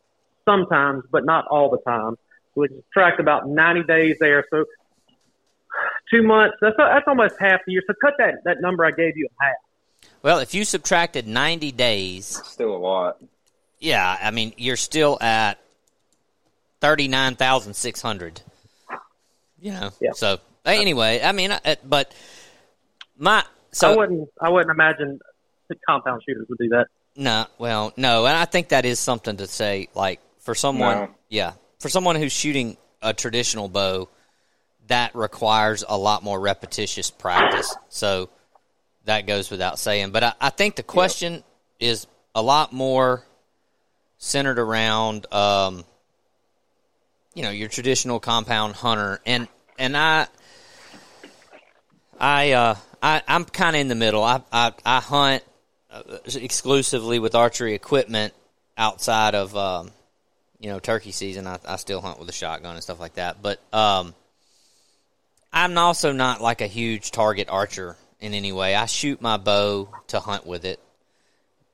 [0.44, 2.16] sometimes, but not all the time.
[2.54, 4.44] So we subtract about 90 days there.
[4.50, 4.64] So
[6.10, 6.56] two months.
[6.60, 7.82] That's that's almost half the year.
[7.86, 9.56] So cut that that number I gave you in half.
[10.22, 13.18] Well, if you subtracted 90 days, still a lot.
[13.78, 15.58] Yeah, I mean, you're still at
[16.80, 18.42] 39,600.
[19.62, 19.90] You know.
[20.00, 20.10] Yeah.
[20.14, 22.12] So, anyway, I mean, uh, but
[23.18, 25.20] my so I wouldn't I wouldn't imagine
[25.68, 26.86] the compound shooters would do that.
[27.16, 29.88] No, well, no, and I think that is something to say.
[29.94, 31.08] Like for someone, No.
[31.28, 34.08] yeah, for someone who's shooting a traditional bow,
[34.90, 37.74] that requires a lot more repetitious practice.
[37.88, 38.28] So
[39.04, 40.10] that goes without saying.
[40.10, 41.44] But I, I think the question
[41.78, 43.24] is a lot more
[44.18, 45.84] centered around, um,
[47.34, 49.46] you know, your traditional compound hunter, and
[49.78, 50.26] and I,
[52.18, 54.24] I, uh, I, I'm kind of in the middle.
[54.24, 55.44] I, I, I hunt
[55.90, 56.02] uh,
[56.34, 58.34] exclusively with archery equipment
[58.76, 59.92] outside of um,
[60.58, 61.46] you know turkey season.
[61.46, 64.14] I, I still hunt with a shotgun and stuff like that, but um,
[65.52, 68.74] I'm also not like a huge target archer in any way.
[68.74, 70.80] I shoot my bow to hunt with it,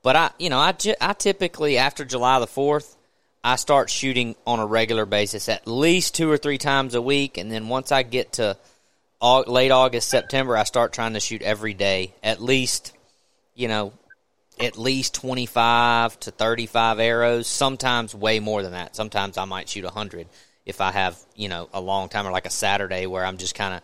[0.01, 2.95] but I you know I, I typically after July the fourth.
[3.43, 7.37] I start shooting on a regular basis at least two or three times a week,
[7.37, 8.57] and then once I get to
[9.21, 12.93] late August, September, I start trying to shoot every day, at least,
[13.55, 13.93] you know,
[14.59, 18.95] at least 25 to 35 arrows, sometimes way more than that.
[18.95, 20.27] Sometimes I might shoot 100
[20.67, 23.55] if I have, you know, a long time or like a Saturday where I'm just
[23.55, 23.81] kind of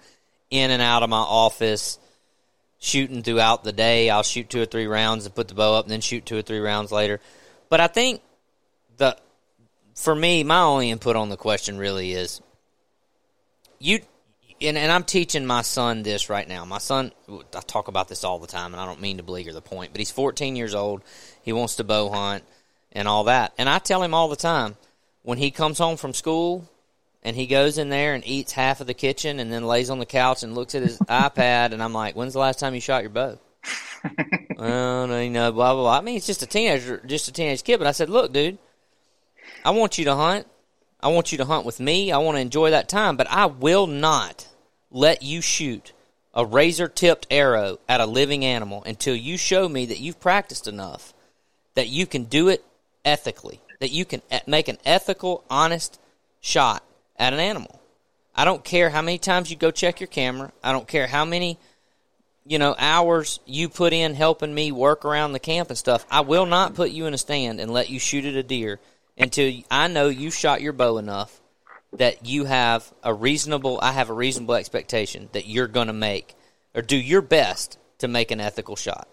[0.52, 1.98] in and out of my office
[2.78, 4.10] shooting throughout the day.
[4.10, 6.38] I'll shoot two or three rounds and put the bow up and then shoot two
[6.38, 7.22] or three rounds later.
[7.70, 8.22] But I think
[8.98, 9.18] the
[9.96, 12.42] for me, my only input on the question really is
[13.80, 14.02] you
[14.60, 16.66] and, and I'm teaching my son this right now.
[16.66, 19.54] My son, I talk about this all the time, and I don't mean to beleaguer
[19.54, 21.02] the point, but he's 14 years old.
[21.44, 22.44] He wants to bow hunt
[22.92, 23.54] and all that.
[23.58, 24.76] And I tell him all the time
[25.22, 26.70] when he comes home from school
[27.24, 30.00] and he goes in there and eats half of the kitchen and then lays on
[30.00, 32.82] the couch and looks at his iPad, and I'm like, when's the last time you
[32.82, 33.40] shot your bow?
[34.58, 35.98] well, no, you know, blah, blah, blah.
[35.98, 37.78] I mean, it's just a teenager, just a teenage kid.
[37.78, 38.58] But I said, look, dude,
[39.64, 40.48] I want you to hunt.
[41.02, 42.12] I want you to hunt with me.
[42.12, 44.48] I want to enjoy that time, but I will not
[44.92, 45.94] let you shoot
[46.34, 50.68] a razor tipped arrow at a living animal until you show me that you've practiced
[50.68, 51.14] enough
[51.76, 52.64] that you can do it
[53.06, 56.00] ethically, that you can make an ethical, honest
[56.40, 56.84] shot
[57.18, 57.80] at an animal.
[58.36, 60.52] I don't care how many times you go check your camera.
[60.64, 61.60] I don't care how many,
[62.46, 66.06] you know, hours you put in helping me work around the camp and stuff.
[66.10, 68.80] I will not put you in a stand and let you shoot at a deer
[69.18, 71.40] until I know you shot your bow enough
[71.94, 76.36] that you have a reasonable I have a reasonable expectation that you're going to make
[76.74, 79.08] or do your best to make an ethical shot.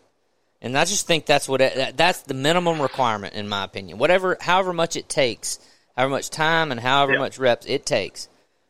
[0.62, 1.60] And I just think that's what
[1.94, 3.98] that's the minimum requirement in my opinion.
[3.98, 5.58] Whatever however much it takes,
[5.96, 8.28] however much time and however much reps it takes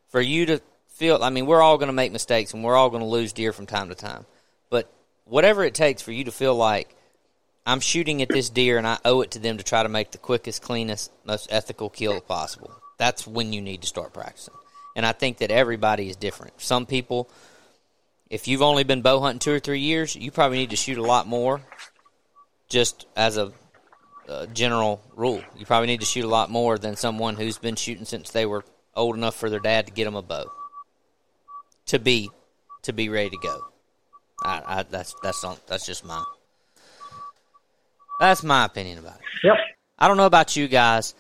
[0.09, 2.91] for you to feel I mean we're all going to make mistakes and we're all
[2.91, 4.27] going to lose deer from time to time.
[4.69, 4.91] But
[5.25, 6.95] whatever it takes for you to feel like
[7.67, 10.11] I'm shooting at this deer and I owe it to them to try to make
[10.11, 12.73] the quickest, cleanest, most ethical kill possible.
[12.99, 14.55] That's when you need to start practicing.
[14.97, 16.61] And I think that everybody is different.
[16.61, 17.31] Some people,
[18.29, 20.99] if you've only been bow hunting two or three years, you probably need to shoot
[20.99, 21.61] a lot more.
[22.69, 23.53] Just as a,
[24.53, 28.05] general rule, you probably need to shoot a lot more than someone who's been shooting
[28.05, 28.65] since they were
[28.95, 30.51] old enough for their dad to get them a bow
[31.87, 32.31] to be
[32.83, 33.61] to be ready to go.
[34.45, 36.23] I, I, that's that's not, that's just my
[38.21, 39.45] that's my opinion about it.
[39.45, 39.57] Yep.
[39.99, 41.15] I don't know about you guys,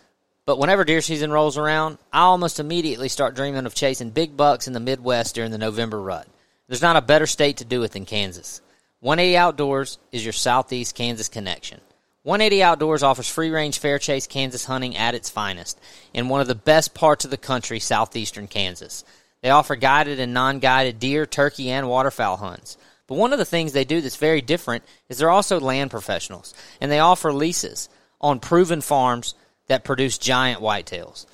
[0.47, 4.67] But whenever deer season rolls around, I almost immediately start dreaming of chasing big bucks
[4.67, 6.27] in the Midwest during the November rut.
[6.67, 8.61] There's not a better state to do it than Kansas.
[9.01, 11.81] 180 Outdoors is your Southeast Kansas connection.
[12.23, 15.81] 180 Outdoors offers free range fair chase Kansas hunting at its finest
[16.13, 19.05] in one of the best parts of the country, southeastern Kansas.
[19.43, 22.77] They offer guided and non guided deer, turkey, and waterfowl hunts.
[23.07, 26.55] But one of the things they do that's very different is they're also land professionals,
[26.81, 27.89] and they offer leases
[28.21, 29.35] on proven farms
[29.69, 31.25] that produce giant whitetails.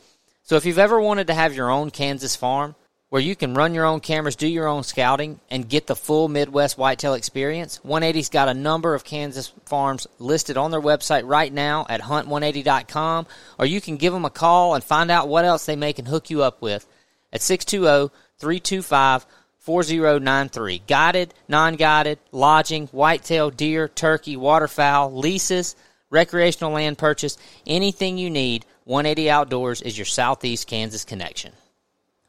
[0.43, 2.77] So if you've ever wanted to have your own Kansas farm,
[3.09, 6.29] where you can run your own cameras, do your own scouting, and get the full
[6.29, 7.81] Midwest whitetail experience.
[7.85, 13.27] 180's got a number of Kansas farms listed on their website right now at hunt180.com,
[13.59, 16.07] or you can give them a call and find out what else they may can
[16.07, 16.87] hook you up with
[17.33, 19.27] at 620 325
[19.61, 20.83] 4093.
[20.87, 25.77] Guided, non guided, lodging, whitetail, deer, turkey, waterfowl, leases,
[26.11, 31.53] recreational land purchase, anything you need, 180 Outdoors is your Southeast Kansas connection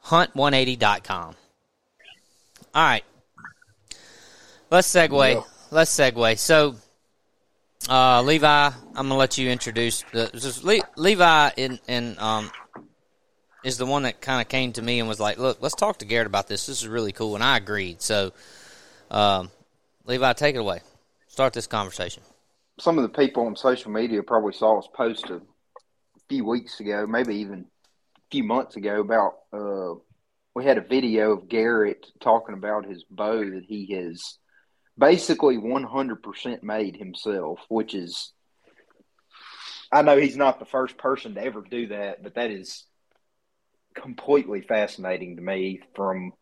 [0.08, 1.34] hunt180.com.
[2.74, 3.04] All right.
[4.70, 5.34] Let's segue.
[5.34, 5.40] Yeah.
[5.70, 6.38] Let's segue.
[6.38, 6.76] So,
[7.88, 12.50] uh, Levi, I'm going to let you introduce the, Le, Levi in, in, um,
[13.64, 15.98] is the one that kind of came to me and was like, look, let's talk
[15.98, 16.66] to Garrett about this.
[16.66, 17.34] This is really cool.
[17.34, 18.00] And I agreed.
[18.00, 18.32] So,
[19.10, 19.50] um,
[20.06, 20.80] Levi, take it away.
[21.28, 22.22] Start this conversation.
[22.80, 25.40] Some of the people on social media probably saw us post a
[26.28, 27.66] few weeks ago, maybe even
[28.30, 29.98] few months ago about uh,
[30.54, 34.38] we had a video of Garrett talking about his bow that he has
[34.98, 38.32] basically 100% made himself, which is
[39.90, 42.84] I know he's not the first person to ever do that, but that is
[43.94, 46.32] completely fascinating to me from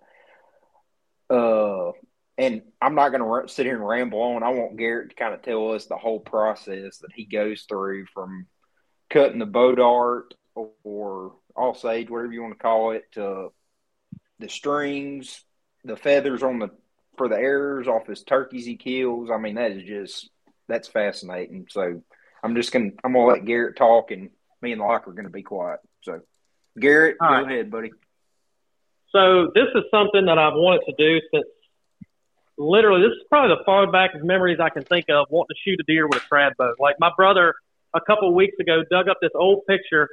[1.31, 1.93] uh
[2.39, 4.43] and I'm not going to sit here and ramble on.
[4.43, 8.07] I want Garrett to kind of tell us the whole process that he goes through
[8.13, 8.47] from
[9.09, 15.43] cutting the bow dart or Osage, whatever you want to call it, the strings,
[15.85, 16.71] the feathers on the
[17.17, 19.31] for the arrows off his turkeys he kills.
[19.31, 20.31] I mean, that is just
[20.69, 21.67] that's fascinating.
[21.71, 22.03] So
[22.43, 25.43] I'm just gonna I'm gonna let Garrett talk, and me and Locke are gonna be
[25.43, 25.81] quiet.
[26.03, 26.21] So
[26.79, 27.53] Garrett, All go right.
[27.53, 27.93] ahead, buddy.
[29.11, 31.47] So this is something that I've wanted to do since
[32.59, 35.61] literally this is probably the far back of memories I can think of wanting to
[35.65, 36.75] shoot a deer with a trad bow.
[36.79, 37.55] Like my brother
[37.95, 40.09] a couple of weeks ago dug up this old picture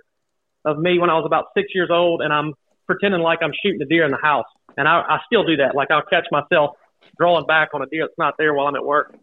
[0.65, 2.53] of me when I was about six years old, and I'm
[2.87, 4.45] pretending like I'm shooting a deer in the house.
[4.77, 5.75] And I, I still do that.
[5.75, 6.75] Like I'll catch myself
[7.17, 9.15] drawing back on a deer that's not there while I'm at work.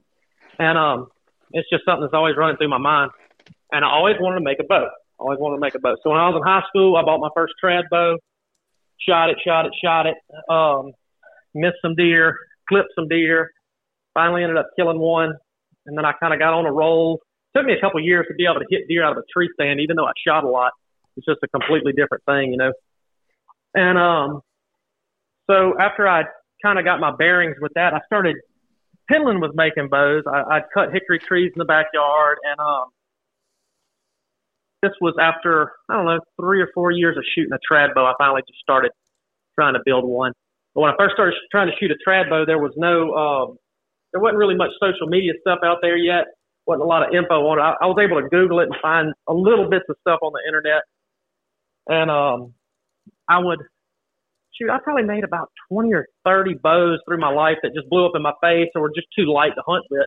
[0.59, 1.09] And um,
[1.53, 3.11] it's just something that's always running through my mind.
[3.73, 4.89] And I always wanted to make a bow.
[5.19, 5.97] Always wanted to make a bow.
[6.03, 8.17] So when I was in high school, I bought my first trad bow,
[9.07, 10.17] shot it, shot it, shot it,
[10.49, 10.93] um,
[11.55, 13.51] missed some deer, clipped some deer,
[14.15, 15.35] finally ended up killing one.
[15.87, 17.21] And then I kind of got on a roll.
[17.55, 19.51] Took me a couple years to be able to hit deer out of a tree
[19.55, 20.73] stand, even though I shot a lot.
[21.17, 22.73] It's just a completely different thing, you know.
[23.75, 24.41] And um,
[25.49, 26.25] so after I
[26.63, 28.37] kind of got my bearings with that, I started
[29.11, 30.23] Penland was making bows.
[30.27, 32.85] I, I'd cut hickory trees in the backyard, and um,
[34.83, 38.07] this was after I don't know three or four years of shooting a trad bow.
[38.07, 38.93] I finally just started
[39.55, 40.33] trying to build one.
[40.75, 43.57] But when I first started trying to shoot a trad bow, there was no, um,
[44.13, 46.27] there wasn't really much social media stuff out there yet.
[46.67, 47.63] wasn't a lot of info on it.
[47.63, 50.33] I, I was able to Google it and find a little bits of stuff on
[50.33, 50.87] the internet,
[51.89, 52.55] and um,
[53.29, 53.61] I would
[54.55, 54.71] shoot.
[54.71, 58.13] I probably made about twenty or thirty bows through my life that just blew up
[58.15, 60.07] in my face or were just too light to hunt with.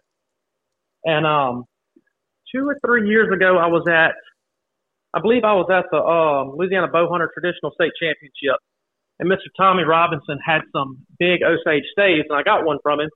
[1.05, 1.65] And um,
[2.53, 4.15] two or three years ago, I was at,
[5.13, 8.59] I believe I was at the um, Louisiana Bowhunter Traditional State Championship,
[9.19, 9.51] and Mr.
[9.57, 13.09] Tommy Robinson had some big Osage staves, and I got one from him.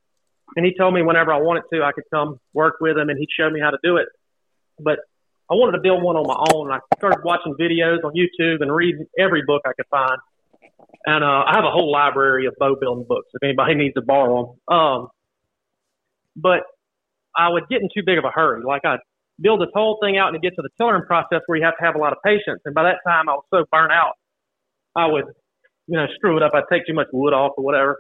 [0.55, 3.19] And he told me whenever I wanted to, I could come work with him, and
[3.19, 4.07] he'd show me how to do it.
[4.79, 4.99] But
[5.49, 6.71] I wanted to build one on my own.
[6.71, 10.19] I started watching videos on YouTube and reading every book I could find.
[11.05, 14.01] And uh, I have a whole library of bow building books if anybody needs to
[14.01, 14.77] borrow them.
[14.77, 15.07] Um,
[16.35, 16.63] but
[17.35, 18.63] I would get in too big of a hurry.
[18.65, 18.99] Like I'd
[19.39, 21.83] build this whole thing out and get to the tillering process where you have to
[21.83, 22.61] have a lot of patience.
[22.65, 24.13] And by that time, I was so burnt out,
[24.95, 25.25] I would,
[25.87, 26.51] you know, screw it up.
[26.53, 27.97] I'd take too much wood off or whatever.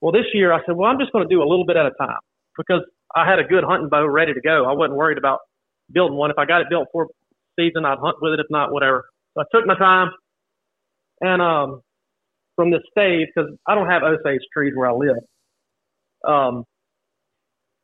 [0.00, 1.86] Well, this year I said, well, I'm just going to do a little bit at
[1.86, 2.20] a time
[2.56, 2.82] because
[3.14, 4.66] I had a good hunting bow ready to go.
[4.68, 5.40] I wasn't worried about
[5.92, 6.30] building one.
[6.30, 7.08] If I got it built for
[7.58, 8.40] season, I'd hunt with it.
[8.40, 9.04] If not, whatever.
[9.34, 10.10] So I took my time,
[11.20, 11.82] and um,
[12.56, 15.16] from the stave because I don't have Osage trees where I live.
[16.26, 16.64] Um,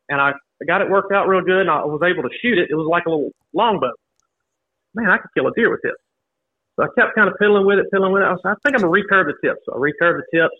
[0.09, 0.33] and I,
[0.67, 2.67] got it worked out real good, and I was able to shoot it.
[2.69, 3.91] It was like a little longbow.
[4.93, 5.95] Man, I could kill a deer with this.
[6.75, 8.25] So I kept kind of piddling with it, piddling with it.
[8.25, 9.61] I, was, I think I'm gonna recurve the tips.
[9.65, 10.55] So I recurved the tips,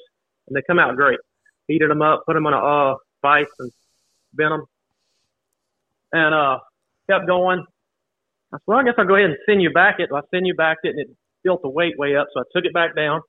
[0.48, 1.20] and they come out great.
[1.68, 3.72] Heated them up, put them on a uh, vise, and
[4.34, 4.66] bent them,
[6.14, 6.60] and uh,
[7.10, 7.66] kept going.
[8.54, 10.10] I said, well, I guess I'll go ahead and sinew back it.
[10.10, 11.10] So I sinew back it, and it
[11.44, 12.28] built the weight way up.
[12.34, 13.22] So I took it back down.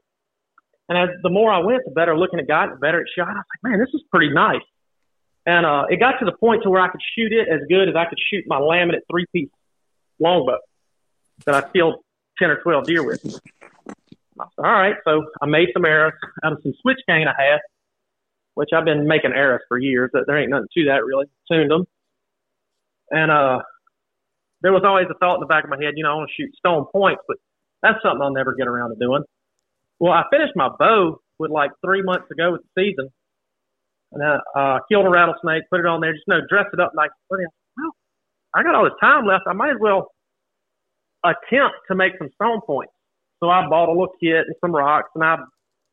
[0.89, 3.29] And as the more I went, the better looking it got, the better it shot.
[3.29, 4.63] I was like, man, this is pretty nice.
[5.45, 7.89] And uh, it got to the point to where I could shoot it as good
[7.89, 9.51] as I could shoot my laminate three piece
[10.19, 10.59] longbow
[11.45, 11.97] that I killed
[12.39, 13.25] ten or twelve deer with.
[13.25, 16.13] I said, all right, so I made some arrows
[16.45, 17.61] out of some switch cane I had,
[18.55, 20.11] which I've been making arrows for years.
[20.13, 21.27] There ain't nothing to that really.
[21.51, 21.87] Tuned them,
[23.11, 23.61] and uh,
[24.63, 26.31] there was always a thought in the back of my head, you know, I want
[26.31, 27.37] to shoot stone points, but
[27.83, 29.23] that's something I'll never get around to doing.
[29.99, 33.09] Well, I finished my bow with like three months ago with the season,
[34.13, 36.81] and I uh, killed a rattlesnake, put it on there, just you know, dress it
[36.81, 37.11] up nice.
[37.31, 37.41] Well,
[38.55, 39.45] I got all this time left.
[39.47, 40.11] I might as well
[41.25, 42.93] attempt to make some stone points.
[43.41, 45.37] So I bought a little kit and some rocks, and I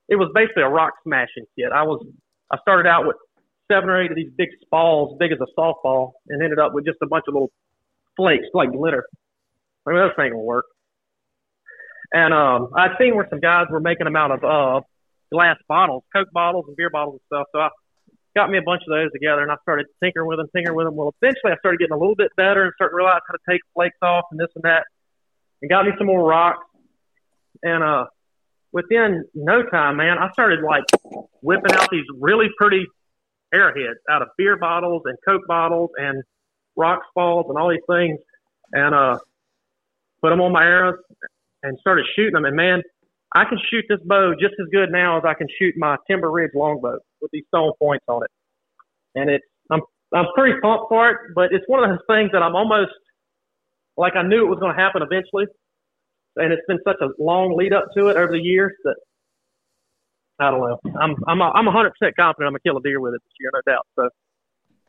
[0.10, 1.72] it was basically a rock smashing kit.
[1.74, 2.06] I was
[2.52, 3.18] I started out with
[3.72, 6.86] seven or eight of these big spalls, big as a softball, and ended up with
[6.86, 7.52] just a bunch of little
[8.16, 9.06] flakes like glitter.
[9.86, 10.66] I mean, this ain't gonna work.
[12.14, 14.82] And um, I'd seen where some guys were making them out of uh,
[15.32, 17.48] glass bottles, Coke bottles and beer bottles and stuff.
[17.52, 17.70] So I
[18.36, 20.86] got me a bunch of those together, and I started tinkering with them, tinkering with
[20.86, 20.96] them.
[20.96, 23.44] Well, eventually I started getting a little bit better and starting to realize how to
[23.50, 24.86] take flakes off and this and that,
[25.62, 26.66] and got me some more rocks.
[27.64, 28.06] And uh,
[28.72, 30.84] within no time, man, I started like
[31.42, 32.86] whipping out these really pretty
[33.54, 36.24] arrowheads out of beer bottles and Coke bottles and
[36.76, 38.20] rock falls and all these things,
[38.72, 39.18] and uh,
[40.22, 40.96] put them on my arrows
[41.62, 42.46] and started shooting them.
[42.46, 42.82] And man,
[43.36, 46.32] I can shoot this bow just as good now as I can shoot my Timber
[46.32, 48.32] Ridge longbow with these stone points on it.
[49.16, 49.82] And it's I'm
[50.14, 52.92] I'm pretty pumped for it, but it's one of those things that I'm almost
[53.98, 55.46] like I knew it was going to happen eventually,
[56.36, 58.96] and it's been such a long lead up to it over the years that
[60.40, 60.80] I don't know.
[61.00, 63.34] I'm I'm a, I'm 100 percent confident I'm gonna kill a deer with it this
[63.40, 63.88] year, no doubt.
[63.96, 64.10] So,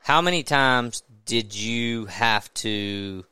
[0.01, 3.24] how many times did you have to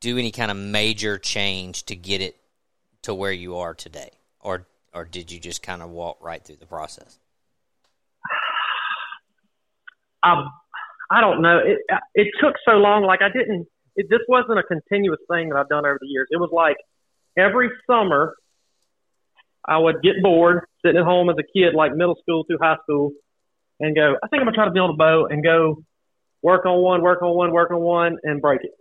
[0.00, 2.36] do any kind of major change to get it
[3.02, 4.10] to where you are today,
[4.40, 7.18] or or did you just kind of walk right through the process?
[10.26, 10.48] Um,
[11.10, 11.58] I don't know.
[11.58, 11.80] It
[12.14, 13.04] it took so long.
[13.04, 13.66] Like I didn't.
[13.94, 16.28] It this wasn't a continuous thing that I've done over the years.
[16.30, 16.76] It was like
[17.36, 18.34] every summer
[19.66, 22.76] I would get bored sitting at home as a kid, like middle school through high
[22.82, 23.12] school,
[23.80, 24.16] and go.
[24.22, 25.82] I think I'm gonna try to build a bow and go
[26.42, 28.72] work on one, work on one, work on one, and break it.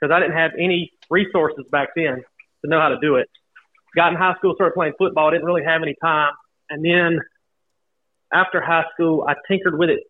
[0.00, 2.16] Because I didn't have any resources back then
[2.64, 3.28] to know how to do it.
[3.94, 6.32] Got in high school, started playing football, didn't really have any time.
[6.68, 7.20] And then
[8.32, 10.00] after high school, I tinkered with it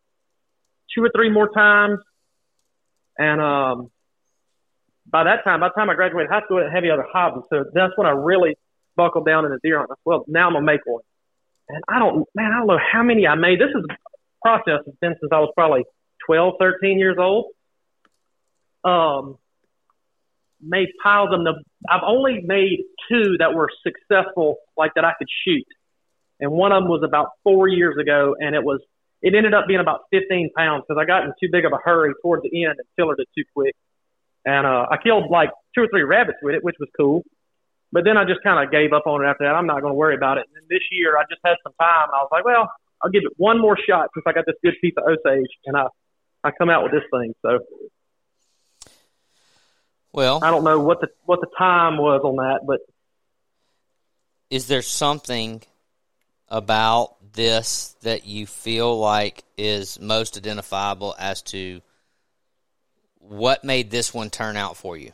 [0.94, 2.00] two or three more times.
[3.18, 3.90] And um,
[5.06, 7.06] by that time, by the time I graduated high school, I didn't have any other
[7.12, 7.44] hobbies.
[7.50, 8.56] So that's when I really
[8.96, 9.90] buckled down in the deer hunt.
[10.04, 11.02] Well, now I'm gonna make one.
[11.68, 13.60] And I don't, man, I don't know how many I made.
[13.60, 13.96] This is a
[14.42, 15.84] process has been since I was probably
[16.26, 17.46] 12, 13 years old.
[18.84, 19.38] Um,
[20.60, 21.56] made piles of them.
[21.88, 25.66] I've only made two that were successful, like that I could shoot.
[26.38, 28.80] And one of them was about four years ago, and it was
[29.22, 31.78] it ended up being about 15 pounds because I got in too big of a
[31.82, 33.74] hurry towards the end and killed it too quick.
[34.44, 37.24] And uh, I killed like two or three rabbits with it, which was cool.
[37.96, 39.54] But then I just kind of gave up on it after that.
[39.54, 40.44] I'm not going to worry about it.
[40.54, 42.70] And this year I just had some time, and I was like, well,
[43.02, 45.78] I'll give it one more shot since I got this good piece of Osage, and
[45.78, 45.86] I
[46.44, 47.34] I come out with this thing.
[47.40, 47.60] So,
[50.12, 52.80] well, I don't know what the what the time was on that, but
[54.50, 55.62] is there something
[56.50, 61.80] about this that you feel like is most identifiable as to
[63.20, 65.12] what made this one turn out for you,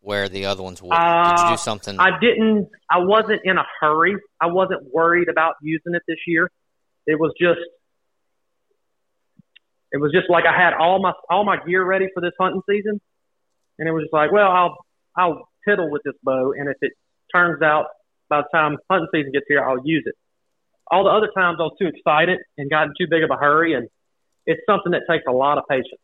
[0.00, 1.00] where the other ones wouldn't?
[1.00, 1.98] Uh, Did you do something?
[1.98, 2.68] I didn't.
[2.90, 4.16] I wasn't in a hurry.
[4.40, 6.50] I wasn't worried about using it this year.
[7.06, 7.60] It was just
[9.92, 12.62] it was just like I had all my all my gear ready for this hunting
[12.68, 13.00] season,
[13.78, 14.76] and it was just like, well, I'll
[15.16, 16.92] I'll piddle with this bow, and if it
[17.34, 17.86] turns out
[18.28, 20.14] by the time hunting season gets here, I'll use it.
[20.90, 23.36] All the other times I was too excited and got in too big of a
[23.36, 23.88] hurry, and
[24.46, 26.00] it's something that takes a lot of patience.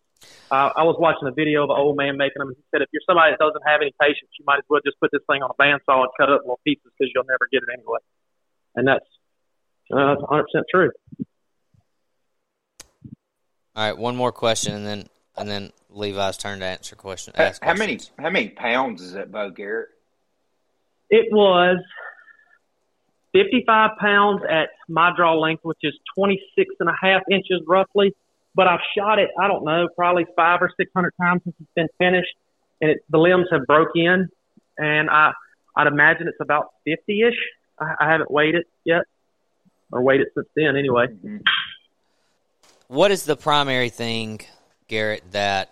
[0.51, 2.49] Uh, I was watching a video of an old man making them.
[2.49, 4.81] And he said, if you're somebody that doesn't have any patience, you might as well
[4.85, 7.11] just put this thing on a bandsaw and cut it up in little pieces because
[7.15, 7.99] you'll never get it anyway.
[8.77, 9.07] And that's
[9.93, 10.91] uh, that's 100% true.
[13.75, 17.35] All right, one more question, and then and then Levi's turn to answer question.
[17.37, 19.89] How, Ask how many how many pounds is that bow, Garrett?
[21.11, 21.79] It was
[23.33, 28.15] 55 pounds at my draw length, which is 26 and a half inches roughly.
[28.57, 31.89] But I've shot it, I don't know, probably five or 600 times since it's been
[31.99, 32.35] finished.
[32.81, 34.31] And it, the limbs have broke in.
[34.79, 35.33] And I,
[35.77, 37.35] I'd imagine it's about 50 ish.
[37.79, 39.03] I, I haven't weighed it yet,
[39.93, 41.09] or weighed it since then anyway.
[41.09, 41.37] Mm-hmm.
[42.89, 44.41] What is the primary thing,
[44.89, 45.71] Garrett, that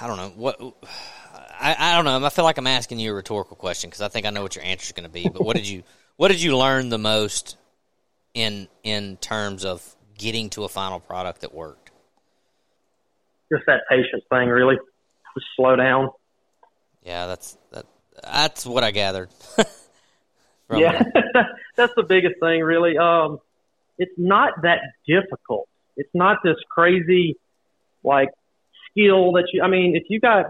[0.00, 0.60] I don't know what.
[1.60, 2.24] I, I don't know.
[2.24, 4.54] I feel like I'm asking you a rhetorical question because I think I know what
[4.54, 5.28] your answer is going to be.
[5.28, 5.82] But what did you
[6.16, 7.56] what did you learn the most
[8.38, 11.90] in in terms of getting to a final product that worked?
[13.52, 14.76] Just that patience thing, really.
[15.34, 16.10] Just slow down.
[17.02, 17.84] Yeah, that's that.
[18.22, 19.30] That's what I gathered.
[20.70, 21.02] yeah,
[21.76, 22.96] that's the biggest thing, really.
[22.96, 23.40] Um,
[23.98, 25.68] it's not that difficult.
[25.96, 27.36] It's not this crazy,
[28.04, 28.28] like
[28.90, 29.62] skill that you.
[29.62, 30.46] I mean, if you got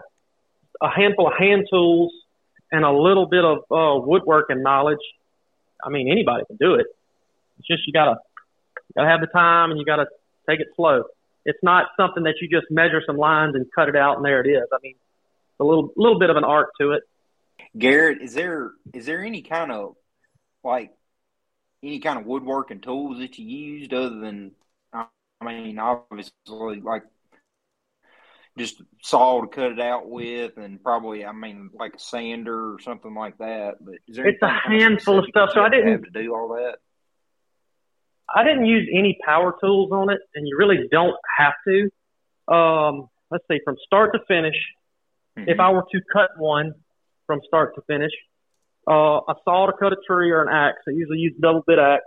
[0.83, 2.13] a handful of hand tools
[2.71, 4.99] and a little bit of uh, woodworking knowledge,
[5.83, 6.87] I mean, anybody can do it.
[7.59, 8.17] It's just you gotta
[8.77, 10.07] you gotta have the time and you gotta
[10.49, 11.05] take it slow.
[11.45, 14.41] It's not something that you just measure some lines and cut it out and there
[14.41, 14.67] it is.
[14.73, 14.97] I mean,
[15.61, 17.03] a little little bit of an art to it.
[17.77, 19.95] Garrett, is there is there any kind of
[20.65, 20.93] like
[21.83, 24.53] any kind of woodworking tools that you used other than
[24.93, 25.07] I
[25.43, 27.05] mean obviously like
[28.57, 32.81] just saw to cut it out with and probably I mean like a sander or
[32.81, 33.77] something like that.
[33.81, 35.51] But is there it's a handful of stuff.
[35.55, 36.79] So I didn't have to do all that.
[38.35, 42.55] I didn't use any power tools on it, and you really don't have to.
[42.55, 44.57] Um, let's see, from start to finish,
[45.39, 45.49] mm-hmm.
[45.49, 46.73] if I were to cut one
[47.27, 48.13] from start to finish,
[48.89, 50.79] uh, a saw to cut a tree or an axe.
[50.89, 52.05] I usually use a double bit axe.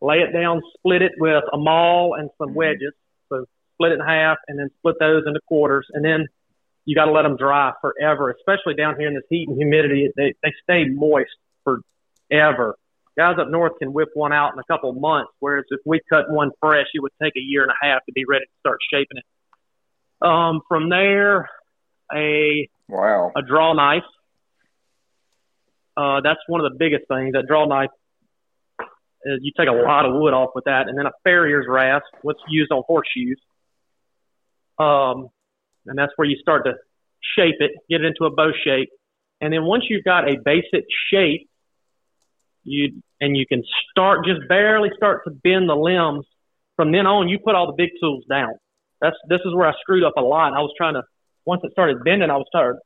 [0.00, 2.56] Lay it down, split it with a maul and some mm-hmm.
[2.56, 2.92] wedges.
[3.28, 5.86] So split it in half and then split those into quarters.
[5.92, 6.26] And then
[6.84, 10.10] you got to let them dry forever, especially down here in this heat and humidity.
[10.16, 11.30] They, they stay moist
[11.64, 12.76] forever.
[13.16, 16.30] Guys up north can whip one out in a couple months, whereas if we cut
[16.30, 18.78] one fresh, it would take a year and a half to be ready to start
[18.92, 20.26] shaping it.
[20.26, 21.48] Um, from there,
[22.14, 24.04] a wow a draw knife
[25.96, 27.32] uh, that's one of the biggest things.
[27.32, 27.90] That draw knife,
[28.80, 32.06] uh, you take a lot of wood off with that, and then a farrier's rasp,
[32.22, 33.38] what's used on horseshoes.
[34.78, 35.28] Um,
[35.86, 36.74] and that's where you start to
[37.36, 38.90] shape it, get it into a bow shape,
[39.40, 41.48] and then once you've got a basic shape,
[42.64, 46.26] you and you can start just barely start to bend the limbs.
[46.76, 48.52] From then on, you put all the big tools down.
[49.00, 50.52] That's this is where I screwed up a lot.
[50.52, 51.02] I was trying to
[51.46, 52.76] once it started bending, I was start,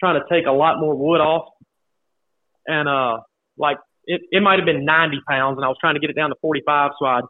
[0.00, 1.48] trying to take a lot more wood off
[2.66, 3.18] and uh,
[3.56, 6.16] like it, it might have been 90 pounds, and I was trying to get it
[6.16, 7.24] down to 45, so I'd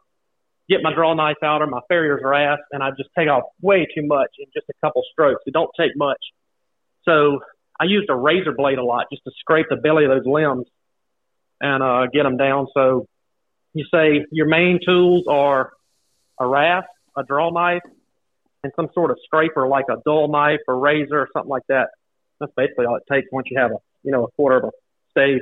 [0.69, 3.87] get my draw knife out or my farrier's rasp, and I'd just take off way
[3.95, 5.41] too much in just a couple strokes.
[5.45, 6.19] It don't take much.
[7.03, 7.39] So
[7.79, 10.65] I used a razor blade a lot just to scrape the belly of those limbs
[11.61, 12.67] and uh, get them down.
[12.73, 13.07] So
[13.73, 15.71] you say your main tools are
[16.39, 17.81] a rasp, a draw knife,
[18.63, 21.89] and some sort of scraper like a dull knife or razor or something like that.
[22.39, 24.71] That's basically all it takes once you have a you know a quarter of a
[25.11, 25.41] stave.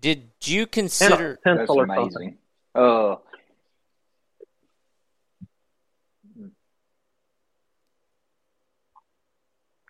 [0.00, 2.38] Did you consider pencil That's amazing?
[2.74, 3.16] Uh,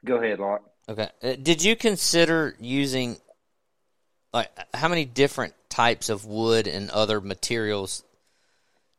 [0.04, 0.69] go ahead, Locke.
[0.88, 1.08] Okay.
[1.22, 3.16] Uh, did you consider using
[4.32, 8.02] like how many different types of wood and other materials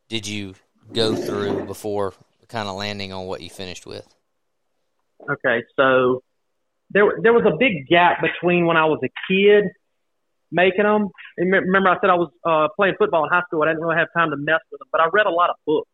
[0.09, 0.55] did you
[0.93, 2.13] go through before
[2.47, 4.07] kind of landing on what you finished with?
[5.29, 6.23] Okay, so
[6.89, 9.65] there there was a big gap between when I was a kid
[10.51, 11.09] making them.
[11.37, 13.63] And remember, I said I was uh, playing football in high school.
[13.63, 15.55] I didn't really have time to mess with them, but I read a lot of
[15.65, 15.89] books.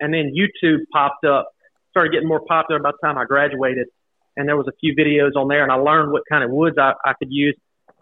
[0.00, 1.50] And then YouTube popped up,
[1.90, 3.88] started getting more popular by the time I graduated.
[4.36, 6.76] And there was a few videos on there, and I learned what kind of woods
[6.78, 7.56] I, I could use.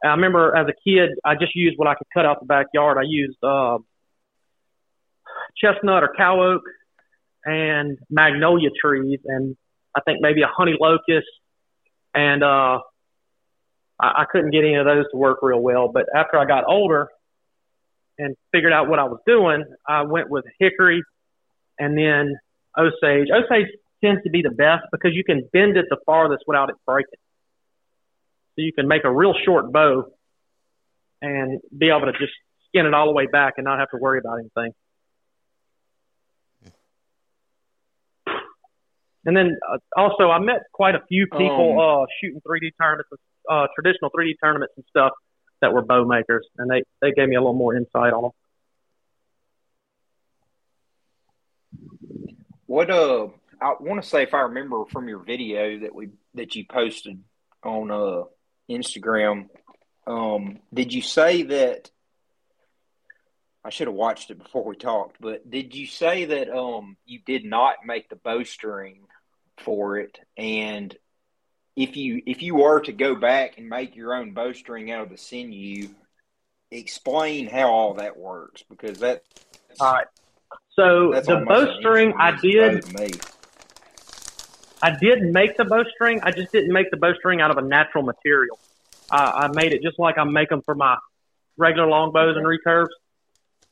[0.05, 2.99] I remember as a kid, I just used what I could cut out the backyard.
[2.99, 3.78] I used uh,
[5.57, 6.62] chestnut or cow oak
[7.45, 9.57] and magnolia trees, and
[9.95, 11.26] I think maybe a honey locust
[12.14, 12.81] and uh,
[14.01, 15.89] I, I couldn't get any of those to work real well.
[15.89, 17.09] But after I got older
[18.18, 21.03] and figured out what I was doing, I went with hickory
[21.78, 22.37] and then
[22.78, 23.28] Osage.
[23.33, 23.68] Osage
[24.03, 27.18] tends to be the best because you can bend it the farthest without it breaking.
[28.57, 30.07] So you can make a real short bow
[31.22, 32.32] and be able to just
[32.68, 34.72] skin it all the way back and not have to worry about anything.
[39.24, 43.11] And then uh, also, I met quite a few people um, uh, shooting 3D tournaments,
[43.48, 45.12] uh, traditional 3D tournaments and stuff
[45.61, 48.30] that were bow makers, and they they gave me a little more insight on them.
[52.66, 53.28] What uh,
[53.61, 57.22] I want to say if I remember from your video that we that you posted
[57.64, 58.24] on uh
[58.70, 59.48] Instagram,
[60.06, 61.90] um, did you say that?
[63.62, 67.20] I should have watched it before we talked, but did you say that um you
[67.24, 69.02] did not make the bowstring
[69.64, 70.18] for it.
[70.36, 70.94] And
[71.76, 75.11] if you if you were to go back and make your own bowstring out of
[75.11, 75.88] the sinew,
[76.70, 79.22] explain how all that works because that.
[79.78, 80.06] All right.
[80.70, 82.84] So the bowstring, I did.
[84.83, 86.20] I did make the bowstring.
[86.22, 88.59] I just didn't make the bowstring out of a natural material.
[89.11, 90.97] I, I made it just like I make them for my
[91.57, 92.89] regular longbows and recurves.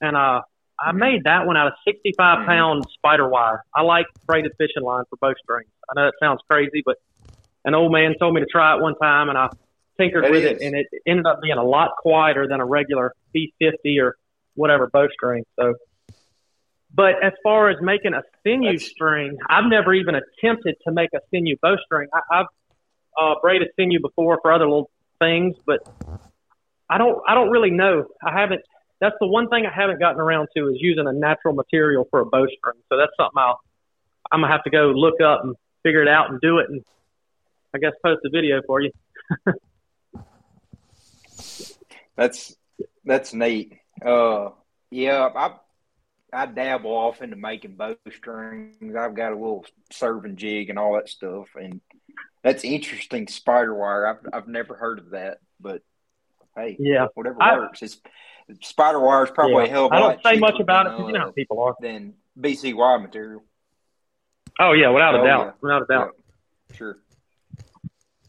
[0.00, 0.42] And uh,
[0.78, 2.46] I made that one out of 65 Mhm.
[2.46, 3.60] pound SpiderWire.
[3.74, 5.70] I like braided fishing line for bowstrings.
[5.90, 6.96] I know that sounds crazy, but
[7.64, 9.48] an old man told me to try it one time, and I
[9.98, 10.50] tinkered That with is.
[10.52, 14.16] it, and it ended up being a lot quieter than a regular B50 or
[14.54, 15.42] whatever bowstring.
[15.58, 15.74] So,
[16.94, 21.10] but as far as making a sinew That's- string, I've never even attempted to make
[21.14, 22.08] a sinew bowstring.
[22.12, 22.46] I, I've
[23.20, 25.80] uh, braided sinew before for other little things, but
[26.88, 27.20] I don't.
[27.28, 28.06] I don't really know.
[28.24, 28.62] I haven't.
[29.00, 32.20] That's the one thing I haven't gotten around to is using a natural material for
[32.20, 32.80] a bowstring.
[32.88, 33.60] So that's something I'll.
[34.32, 36.84] I'm gonna have to go look up and figure it out and do it, and
[37.74, 38.92] I guess post a video for you.
[42.16, 42.56] That's
[43.04, 43.78] that's neat.
[44.04, 44.50] Uh,
[44.90, 45.54] yeah, I
[46.32, 48.94] I dabble off into making bowstrings.
[48.96, 51.80] I've got a little serving jig and all that stuff, and
[52.42, 53.26] that's interesting.
[53.26, 54.10] SpiderWire.
[54.10, 55.82] I've I've never heard of that, but
[56.56, 57.06] hey, Yeah.
[57.14, 57.82] whatever I- works.
[57.82, 58.00] It's
[58.50, 59.72] SpiderWire is probably a Yeah.
[59.72, 61.32] hell of a I don't say much about it than, because you know uh, how
[61.32, 61.74] people are.
[61.80, 63.42] than BCY material.
[64.60, 65.52] Oh yeah, without a Oh, doubt, yeah.
[65.60, 66.14] without a doubt.
[66.70, 66.98] Yeah, sure.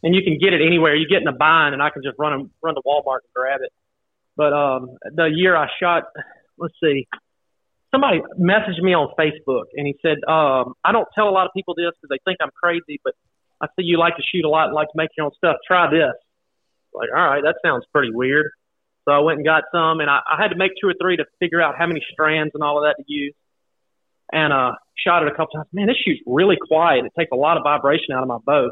[0.03, 0.95] and you can get it anywhere.
[0.95, 3.59] You get in a bind, and I can just run run to Walmart and grab
[3.61, 3.71] it.
[4.37, 6.03] But um, the year I shot,
[6.57, 7.07] let's see,
[7.91, 11.51] somebody messaged me on Facebook, and he said, um, "I don't tell a lot of
[11.53, 13.13] people this because they think I'm crazy, but
[13.61, 15.57] I see you like to shoot a lot and like to make your own stuff.
[15.65, 16.13] Try this."
[16.93, 18.51] Like, all right, that sounds pretty weird.
[19.05, 21.17] So I went and got some, and I, I had to make two or three
[21.17, 23.33] to figure out how many strands and all of that to use.
[24.31, 25.67] And uh, shot it a couple times.
[25.73, 27.05] Man, this shoots really quiet.
[27.05, 28.69] It takes a lot of vibration out of my bow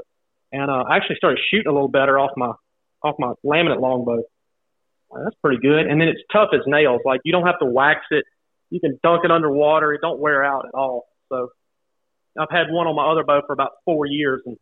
[0.51, 2.53] and uh, I actually started shooting a little better off my
[3.03, 4.23] off my laminate longbow.
[5.11, 5.87] Uh, that's pretty good.
[5.87, 7.01] And then it's tough as nails.
[7.05, 8.25] Like you don't have to wax it.
[8.69, 9.93] You can dunk it underwater.
[9.93, 11.07] It don't wear out at all.
[11.29, 11.49] So
[12.37, 14.57] I've had one on my other bow for about four years, and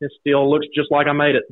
[0.00, 1.44] it still looks just like I made it.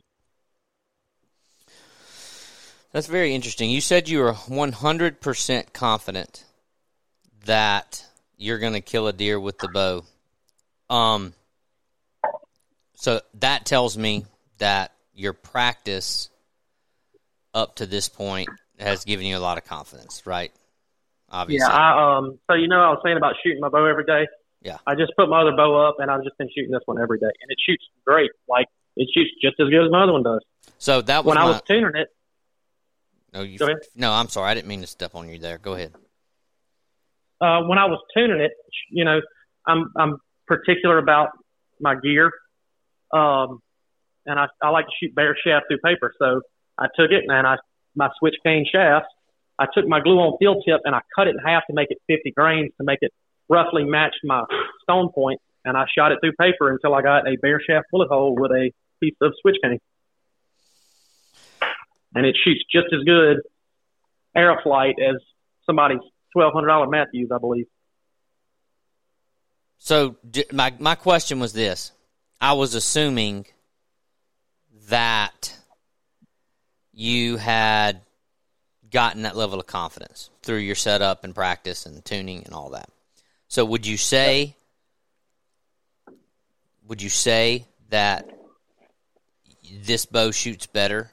[2.93, 3.69] That's very interesting.
[3.69, 6.45] You said you were 100% confident
[7.45, 8.07] that
[8.39, 10.05] you're going to kill a deer with the bow.
[10.89, 11.35] Um,
[12.95, 14.25] so that tells me
[14.59, 16.31] that your practice
[17.53, 18.49] up to this point
[18.79, 20.53] has given you a lot of confidence, right?
[21.31, 21.67] Obviously.
[21.69, 21.77] Yeah.
[21.77, 22.39] I um.
[22.49, 24.27] So you know, I was saying about shooting my bow every day.
[24.63, 24.79] Yeah.
[24.87, 27.19] I just put my other bow up, and I've just been shooting this one every
[27.19, 28.31] day, and it shoots great.
[28.49, 28.67] Like
[28.97, 30.41] it shoots just as good as my other one does.
[30.79, 32.09] so that was When I was tuning it,
[33.35, 33.59] no, you,
[33.95, 34.51] no, I'm sorry.
[34.51, 35.59] I didn't mean to step on you there.
[35.59, 35.93] Go ahead.
[37.41, 38.53] uh, when I was tuning it,
[38.91, 39.21] you know,
[39.67, 41.31] I'm I'm particular about
[41.81, 42.31] my gear,
[43.13, 43.61] um,
[44.25, 46.13] and I I like to shoot bare shaft through paper.
[46.19, 46.41] So
[46.79, 47.57] I took it and I
[47.95, 49.09] my switch cane shafts.
[49.59, 51.89] I took my glue on field tip and I cut it in half to make
[51.91, 53.13] it 50 grains to make it
[53.49, 54.43] roughly match my
[54.83, 58.09] stone point, and I shot it through paper until I got a bare shaft bullet
[58.09, 59.79] hole with a piece of switch cane,
[62.15, 63.39] and it shoots just as good
[64.37, 65.17] Aeroflight as
[65.65, 66.01] somebody's
[66.33, 67.67] twelve hundred dollar Mathews, I believe.
[69.79, 70.17] So
[70.53, 71.93] my my question was this:
[72.41, 73.47] I was assuming
[74.89, 75.57] that
[76.93, 78.03] you had
[78.91, 82.89] gotten that level of confidence through your setup and practice and tuning and all that.
[83.49, 84.57] So would you say
[86.87, 88.31] would you say that
[89.83, 91.11] this bow shoots better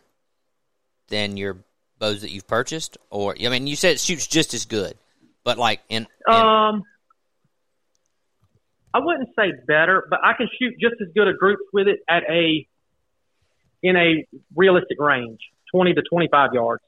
[1.07, 1.57] than your
[1.97, 4.95] bows that you've purchased or I mean you said it shoots just as good
[5.43, 6.83] but like in, in Um,
[8.93, 11.99] I wouldn't say better, but I can shoot just as good a group with it
[12.07, 12.67] at a
[13.81, 15.39] in a realistic range,
[15.73, 16.83] twenty to twenty five yards.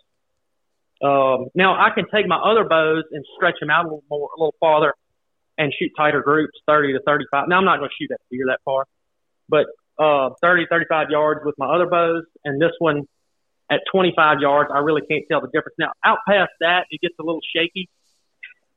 [1.06, 4.30] Um, now I can take my other bows and stretch them out a little more,
[4.36, 4.94] a little farther,
[5.58, 7.48] and shoot tighter groups, thirty to thirty five.
[7.48, 8.86] Now I'm not going to shoot that deer that far,
[9.48, 13.04] but uh, 30, 35 yards with my other bows, and this one
[13.72, 15.76] at 25 yards, I really can't tell the difference.
[15.80, 17.90] Now out past that, it gets a little shaky.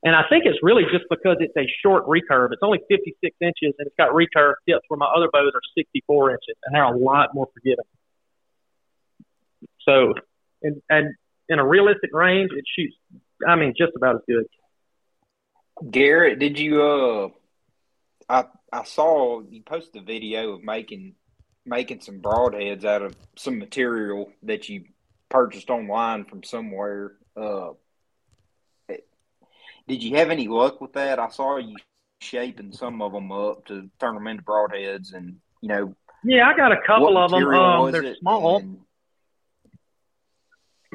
[0.01, 2.53] And I think it's really just because it's a short recurve.
[2.53, 6.31] It's only 56 inches and it's got recurve tips where my other bows are 64
[6.31, 7.85] inches and they're a lot more forgiving.
[9.81, 10.13] So,
[10.63, 11.15] and, and
[11.49, 12.95] in a realistic range, it shoots,
[13.47, 14.45] I mean, just about as good.
[15.91, 17.29] Garrett, did you uh
[18.29, 21.15] I I saw you posted a video of making
[21.65, 24.85] making some broadheads out of some material that you
[25.29, 27.13] purchased online from somewhere.
[27.35, 27.71] Uh
[29.87, 31.17] did you have any luck with that?
[31.17, 31.75] I saw you
[32.21, 36.55] shaping some of them up to turn them into broadheads and you know Yeah, I
[36.55, 37.47] got a couple of them.
[37.47, 38.57] Um, they're small.
[38.57, 38.79] And-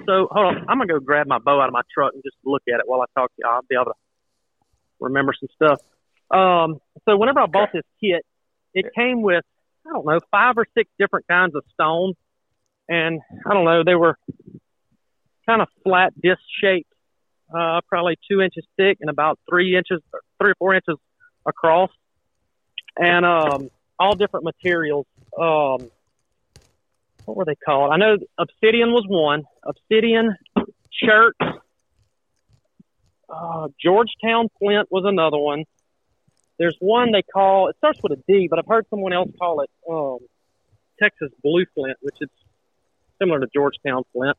[0.07, 2.37] So hold on, I'm gonna go grab my bow out of my truck and just
[2.45, 3.49] look at it while I talk to you.
[3.49, 3.93] I'll be able to
[5.01, 5.81] remember some stuff.
[6.31, 8.25] Um, so whenever I bought this kit,
[8.75, 9.45] it came with
[9.87, 12.17] I don't know five or six different kinds of stones,
[12.89, 14.19] and I don't know they were
[15.47, 16.91] kind of flat disc shaped,
[17.55, 20.01] uh, probably two inches thick and about three inches,
[20.41, 20.97] three or four inches
[21.47, 21.91] across,
[22.99, 25.07] and um, all different materials.
[25.39, 25.91] Um,
[27.25, 27.93] what were they called?
[27.93, 29.45] I know obsidian was one.
[29.63, 30.37] Obsidian,
[31.03, 31.33] Chert,
[33.29, 35.65] uh, Georgetown flint was another one.
[36.59, 39.61] There's one they call it starts with a D, but I've heard someone else call
[39.61, 40.19] it um,
[41.03, 42.29] Texas blue flint, which is
[43.19, 44.37] similar to Georgetown flint.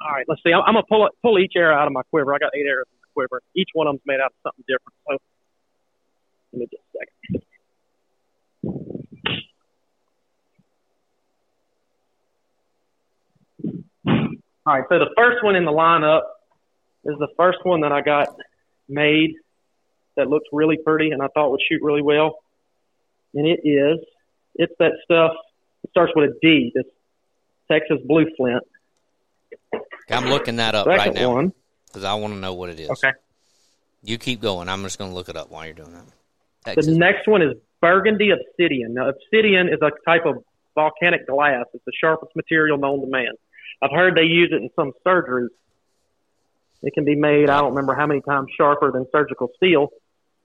[0.00, 0.52] All right, let's see.
[0.52, 2.34] I'm, I'm gonna pull pull each arrow out of my quiver.
[2.34, 3.42] I got eight arrows in my quiver.
[3.56, 4.94] Each one of them's made out of something different.
[5.08, 5.16] So
[6.52, 7.42] let me just a second.
[14.66, 16.22] All right, so the first one in the lineup
[17.04, 18.36] is the first one that I got
[18.88, 19.34] made
[20.16, 22.38] that looks really pretty and I thought would shoot really well.
[23.32, 23.98] And it is,
[24.56, 25.32] it's that stuff,
[25.84, 26.84] it starts with a D, this
[27.70, 28.64] Texas Blue Flint.
[30.10, 31.52] I'm looking that up Second right now
[31.86, 32.90] because I want to know what it is.
[32.90, 33.12] Okay.
[34.02, 34.68] You keep going.
[34.68, 35.92] I'm just going to look it up while you're doing
[36.64, 36.76] that.
[36.76, 38.94] The next one is Burgundy Obsidian.
[38.94, 40.42] Now, obsidian is a type of
[40.74, 41.66] volcanic glass.
[41.72, 43.32] It's the sharpest material known to man.
[43.82, 45.48] I've heard they use it in some surgeries.
[46.82, 49.88] It can be made, I don't remember how many times sharper than surgical steel.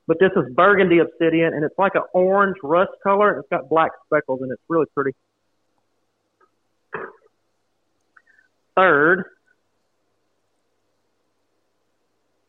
[0.08, 3.92] But this is Burgundy Obsidian, and it's like an orange rust color, it's got black
[4.06, 5.12] speckles, and it's really pretty.
[8.76, 9.26] Third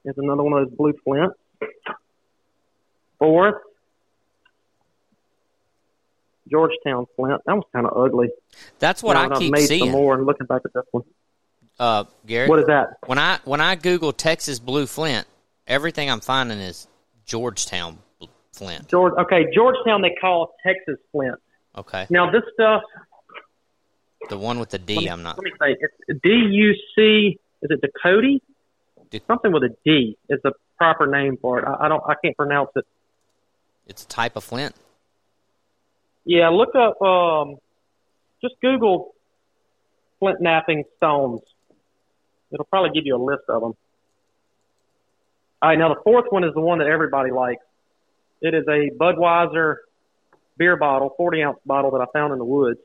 [0.05, 1.37] is another one of those blue flints.
[3.19, 3.63] Fourth,
[6.53, 7.41] Georgetown Flint.
[7.47, 8.29] That was kind of ugly.
[8.79, 9.87] That's what Now I I've keep made seeing.
[9.87, 11.03] some more and looking back at this one.
[11.81, 12.99] Uh, Garrett, What is that?
[13.07, 15.27] when I when I Google Texas blue flint,
[15.67, 16.87] everything I'm finding is
[17.27, 17.99] Georgetown
[18.53, 18.89] flint.
[18.89, 19.15] George.
[19.19, 21.37] Okay, Georgetown they call Texas Flint.
[21.77, 22.83] Okay, Now this stuff.
[24.29, 25.39] the one with the D, me, I'm not.
[25.39, 27.39] Let me say it's D U C.
[27.63, 28.39] Is it Dakota?
[29.11, 31.65] Dak- Something with a D is the proper name for it.
[31.67, 32.03] I, I don't.
[32.07, 32.85] I can't pronounce it.
[33.87, 34.75] It's a type of flint.
[36.25, 37.01] Yeah, look up.
[37.03, 37.57] Um,
[38.43, 39.15] just Google
[40.19, 41.41] flint knapping stones.
[42.53, 43.73] It'll probably give you a list of them.
[45.63, 47.65] All right, now the fourth one is the one that everybody likes.
[48.41, 49.77] It is a Budweiser
[50.59, 52.81] beer bottle, 40 ounce bottle that I found in the woods.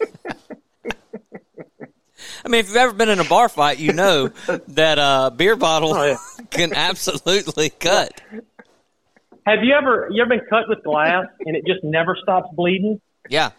[2.44, 4.28] I mean, if you've ever been in a bar fight, you know
[4.68, 6.16] that uh, beer bottle Oh, yeah.
[6.50, 8.20] can absolutely cut.
[9.48, 13.00] Have you ever you ever been cut with glass and it just never stops bleeding?
[13.30, 13.50] Yeah,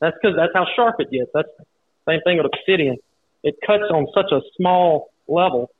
[0.00, 1.30] That's because that's how sharp it gets.
[1.32, 1.64] That's the
[2.06, 2.98] same thing with obsidian.
[3.42, 5.70] It cuts on such a small level.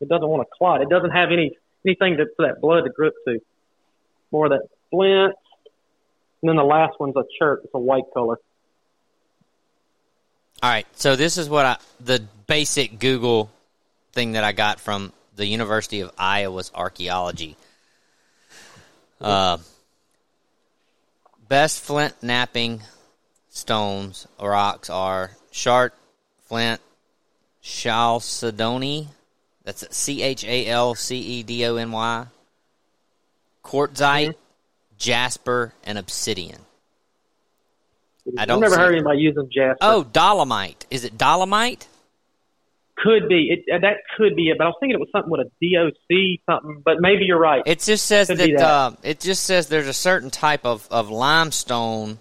[0.00, 0.82] It doesn't want to clot.
[0.82, 3.40] It doesn't have any anything to, for that blood to grip to.
[4.30, 5.34] More of that flint.
[6.42, 7.62] And then the last one's a chert.
[7.64, 8.38] It's a white color.
[10.62, 13.50] All right, so this is what I the basic Google
[14.12, 17.56] thing that I got from the University of Iowa's archaeology.
[19.20, 19.58] Uh,
[21.48, 22.82] best flint knapping
[23.48, 25.92] stones or rocks are Chert,
[26.44, 26.80] Flint,
[27.62, 29.08] Chalcedony.
[29.64, 32.26] That's C H A L C E D O N Y.
[33.64, 34.34] Quartzite,
[34.96, 36.60] Jasper, and Obsidian.
[38.38, 39.78] I don't I've never heard anybody using jasper.
[39.80, 40.86] Oh, Dolomite.
[40.90, 41.88] Is it Dolomite?
[42.96, 43.50] Could be.
[43.66, 44.58] It, uh, that could be it.
[44.58, 46.82] But I was thinking it was something with a DOC something.
[46.84, 47.62] But maybe you're right.
[47.66, 48.60] It just says Could that, that.
[48.62, 52.18] Uh, it just says there's a certain type of, of limestone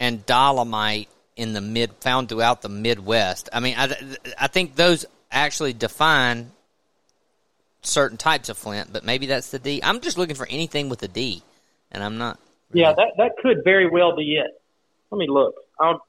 [0.00, 3.48] and dolomite in the mid found throughout the Midwest.
[3.52, 3.94] I mean, I
[4.38, 6.52] I think those actually define
[7.82, 9.80] certain types of flint, but maybe that's the D.
[9.82, 11.42] I'm just looking for anything with a D,
[11.90, 12.38] and I'm not.
[12.72, 14.50] yeah, that that could very well be it.
[15.10, 15.54] Let me look.
[15.80, 16.04] I'll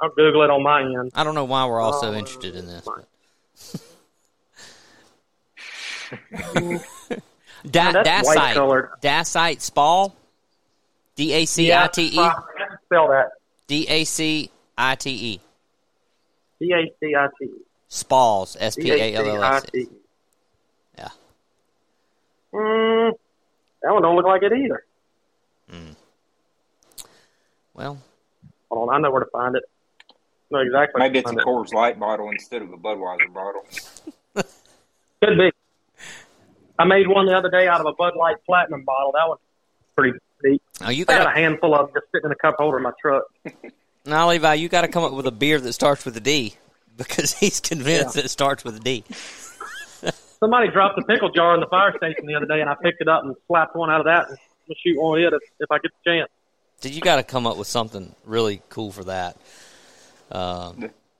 [0.00, 1.12] I'll Google it on my end.
[1.14, 2.82] I don't know why we're all so Oh, interested in this.
[2.84, 3.06] But.
[7.70, 10.14] Da- that's white dacite, dacite spall,
[11.16, 13.30] D A C I T E, Yeah, how do you spell that.
[13.66, 15.40] D A C I T E,
[16.60, 17.50] D A C I T.
[17.88, 19.62] spalls, S P A L L S.
[19.62, 19.88] C I T.
[20.98, 21.08] Yeah.
[22.54, 23.12] Mm,
[23.82, 24.84] that one don't look like it either.
[27.74, 27.98] Well,
[28.70, 29.62] Hold on, I know where to find it.
[30.52, 30.98] I know exactly.
[31.00, 31.46] Maybe it's a find.
[31.46, 33.62] Coors Light bottle instead of a Budweiser bottle.
[35.22, 35.52] Could be.
[36.78, 39.12] I made one the other day out of a Bud Light Platinum bottle.
[39.12, 39.40] That one's
[39.96, 40.62] pretty neat.
[40.82, 42.78] oh, you I got got a handful of them just sitting in a cup holder
[42.78, 43.24] in my truck.
[44.06, 44.54] now, Levi.
[44.54, 46.54] You got to come up with a beer that starts with a D
[46.96, 48.24] because he's convinced Yeah.
[48.24, 49.04] it starts with a D.
[50.40, 53.02] Somebody dropped a pickle jar in the fire station the other day, and I picked
[53.02, 54.38] it up and slapped one out of that and
[54.82, 56.30] shoot one with it if, if I get the chance.
[56.80, 59.36] Did you got to come up with something really cool for that?
[60.30, 60.72] Uh,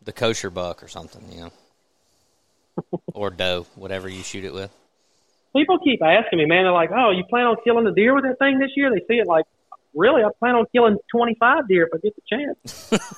[0.05, 4.71] the kosher buck or something, you know, or doe, whatever you shoot it with.
[5.55, 6.65] People keep asking me, man.
[6.65, 9.05] They're like, "Oh, you plan on killing the deer with that thing this year?" They
[9.09, 9.45] see it like,
[9.95, 10.23] "Really?
[10.23, 13.17] I plan on killing 25 deer if I get the chance."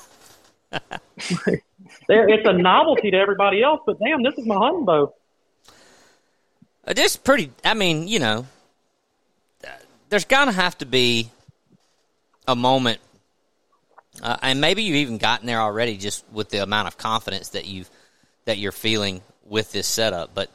[2.09, 5.15] There, it's a novelty to everybody else, but damn, this is my hunting bow.
[6.95, 7.51] Just pretty.
[7.65, 8.47] I mean, you know,
[9.65, 9.69] uh,
[10.09, 11.31] there's gonna have to be
[12.49, 13.01] a moment,
[14.23, 17.65] uh, and maybe you've even gotten there already, just with the amount of confidence that
[17.67, 17.89] you've
[18.45, 20.35] that you're feeling with this setup.
[20.35, 20.51] But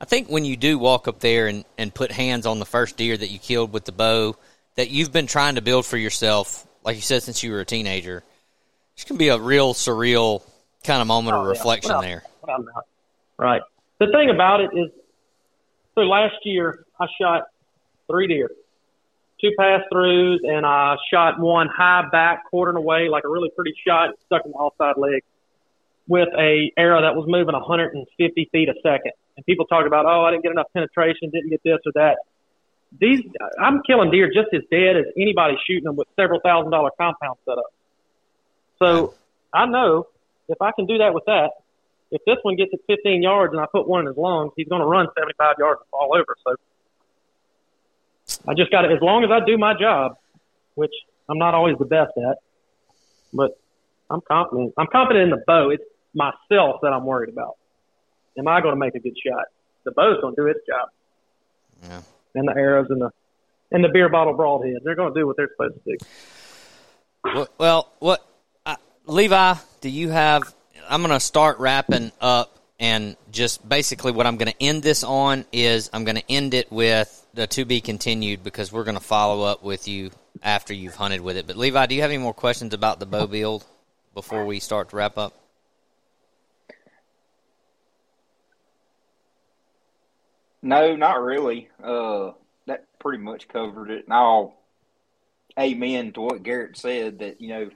[0.00, 2.96] I think when you do walk up there and, and put hands on the first
[2.98, 4.36] deer that you killed with the bow
[4.76, 7.64] that you've been trying to build for yourself, like you said, since you were a
[7.64, 8.22] teenager,
[8.94, 10.42] it's gonna be a real surreal
[10.84, 11.50] kind of moment of Oh, yeah.
[11.50, 12.22] reflection Well, there.
[12.46, 12.64] well,
[13.38, 13.62] Right.
[13.98, 14.90] The thing about it is,
[15.94, 17.44] so last year I shot
[18.10, 18.50] three deer,
[19.44, 23.74] two pass throughs, and I shot one high back, quartering away, like a really pretty
[23.86, 25.22] shot, stuck in the offside leg,
[26.08, 29.12] with a arrow that was moving 150 feet a second.
[29.36, 32.16] And people talk about, oh, I didn't get enough penetration, didn't get this or that.
[32.98, 33.22] These,
[33.60, 37.38] I'm killing deer just as dead as anybody shooting them with several thousand dollar compound
[37.44, 37.72] set up.
[38.78, 39.14] So
[39.52, 40.06] I know
[40.48, 41.50] if I can do that with that,
[42.10, 44.68] if this one gets at 15 yards and I put one in his lungs, he's
[44.68, 46.36] going to run 75 yards and fall over.
[46.46, 46.54] So
[48.46, 50.16] I just got to, as long as I do my job,
[50.74, 50.92] which
[51.28, 52.38] I'm not always the best at,
[53.32, 53.58] but
[54.10, 54.74] I'm confident.
[54.76, 55.70] I'm confident in the bow.
[55.70, 57.56] It's myself that I'm worried about.
[58.38, 59.46] Am I going to make a good shot?
[59.84, 60.88] The bow's going to do its job.
[61.82, 62.02] Yeah.
[62.34, 63.10] And the arrows and the
[63.70, 65.96] and the beer bottle broadheads, they're going to do what they're supposed to do.
[67.24, 68.26] Well, well what
[68.64, 69.54] uh, Levi?
[69.80, 70.54] Do you have?
[70.88, 75.04] I'm going to start wrapping up, and just basically what I'm going to end this
[75.04, 78.96] on is I'm going to end it with the to be continued because we're going
[78.96, 80.10] to follow up with you
[80.42, 81.46] after you've hunted with it.
[81.46, 83.64] But Levi, do you have any more questions about the bow build
[84.14, 85.34] before we start to wrap up?
[90.62, 91.68] No, not really.
[91.82, 92.32] Uh,
[92.66, 94.04] that pretty much covered it.
[94.04, 94.56] And I'll
[95.58, 97.70] amen to what Garrett said that, you know,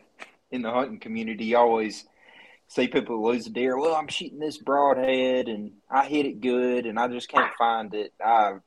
[0.50, 2.04] in the hunting community, you always
[2.68, 3.76] see people lose a deer.
[3.76, 7.94] Well, I'm shooting this broadhead and I hit it good and I just can't find
[7.94, 8.12] it.
[8.24, 8.58] I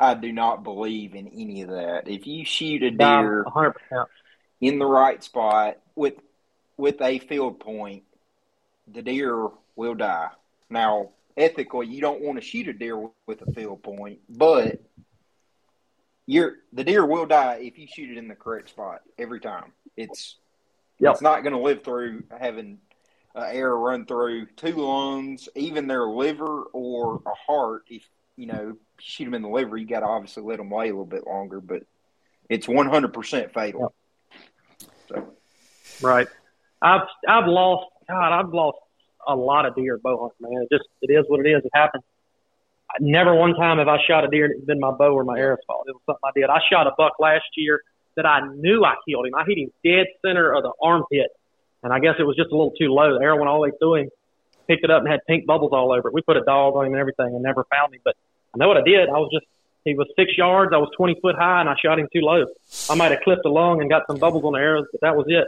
[0.00, 2.06] I do not believe in any of that.
[2.06, 4.06] If you shoot a deer 100%.
[4.60, 6.14] in the right spot with
[6.76, 8.04] with a field point,
[8.86, 10.30] the deer will die.
[10.70, 14.80] Now, ethically, you don't want to shoot a deer with a field point, but
[16.26, 19.72] you're the deer will die if you shoot it in the correct spot every time.
[19.96, 20.36] It's
[21.00, 21.12] Yep.
[21.12, 22.78] it's not going to live through having
[23.34, 27.84] an arrow run through two lungs, even their liver or a heart.
[27.88, 28.02] If
[28.36, 30.92] you know shoot them in the liver, you got to obviously let them lay a
[30.92, 31.82] little bit longer, but
[32.48, 33.94] it's one hundred percent fatal.
[35.08, 35.34] So.
[36.02, 36.28] Right.
[36.82, 38.78] I've I've lost God, I've lost
[39.26, 40.66] a lot of deer bow hunting, man.
[40.68, 41.64] It just it is what it is.
[41.64, 42.04] It happens.
[43.00, 45.38] Never one time have I shot a deer and it's been my bow or my
[45.38, 45.84] arrow's fault.
[45.86, 46.50] It was something I did.
[46.50, 47.82] I shot a buck last year
[48.18, 49.34] that I knew I killed him.
[49.34, 51.30] I hit him dead center of the armpit.
[51.84, 53.16] And I guess it was just a little too low.
[53.16, 54.10] The arrow went all the way through him,
[54.66, 56.14] picked it up and had pink bubbles all over it.
[56.14, 58.00] We put a dog on him and everything and never found him.
[58.04, 58.16] But
[58.52, 59.08] I know what I did.
[59.08, 59.46] I was just
[59.84, 62.46] he was six yards, I was twenty foot high and I shot him too low.
[62.90, 65.16] I might have clipped a lung and got some bubbles on the arrows, but that
[65.16, 65.46] was it.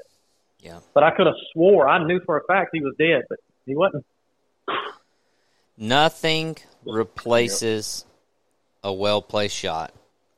[0.60, 0.78] Yeah.
[0.94, 3.74] But I could have swore I knew for a fact he was dead, but he
[3.74, 4.06] wasn't.
[5.76, 6.56] Nothing
[6.86, 8.04] replaces
[8.84, 9.92] a well placed shot.